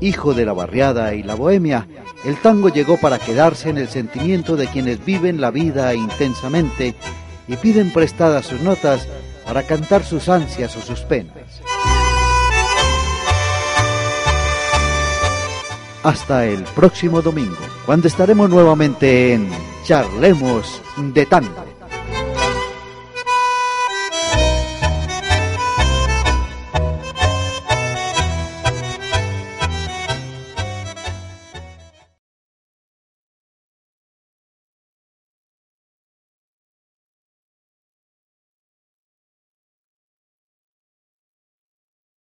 Hijo 0.00 0.34
de 0.34 0.44
la 0.44 0.52
barriada 0.52 1.14
y 1.14 1.22
la 1.22 1.34
bohemia, 1.34 1.86
el 2.24 2.36
tango 2.36 2.68
llegó 2.68 2.98
para 2.98 3.18
quedarse 3.18 3.70
en 3.70 3.78
el 3.78 3.88
sentimiento 3.88 4.56
de 4.56 4.66
quienes 4.66 5.04
viven 5.04 5.40
la 5.40 5.50
vida 5.50 5.94
intensamente 5.94 6.94
y 7.48 7.56
piden 7.56 7.92
prestadas 7.92 8.46
sus 8.46 8.60
notas 8.60 9.08
para 9.46 9.62
cantar 9.62 10.04
sus 10.04 10.28
ansias 10.28 10.76
o 10.76 10.82
sus 10.82 11.00
penas. 11.00 11.62
Hasta 16.02 16.46
el 16.46 16.62
próximo 16.62 17.22
domingo, 17.22 17.56
cuando 17.84 18.06
estaremos 18.06 18.50
nuevamente 18.50 19.32
en 19.32 19.50
Charlemos 19.84 20.82
de 20.96 21.26
Tango. 21.26 21.75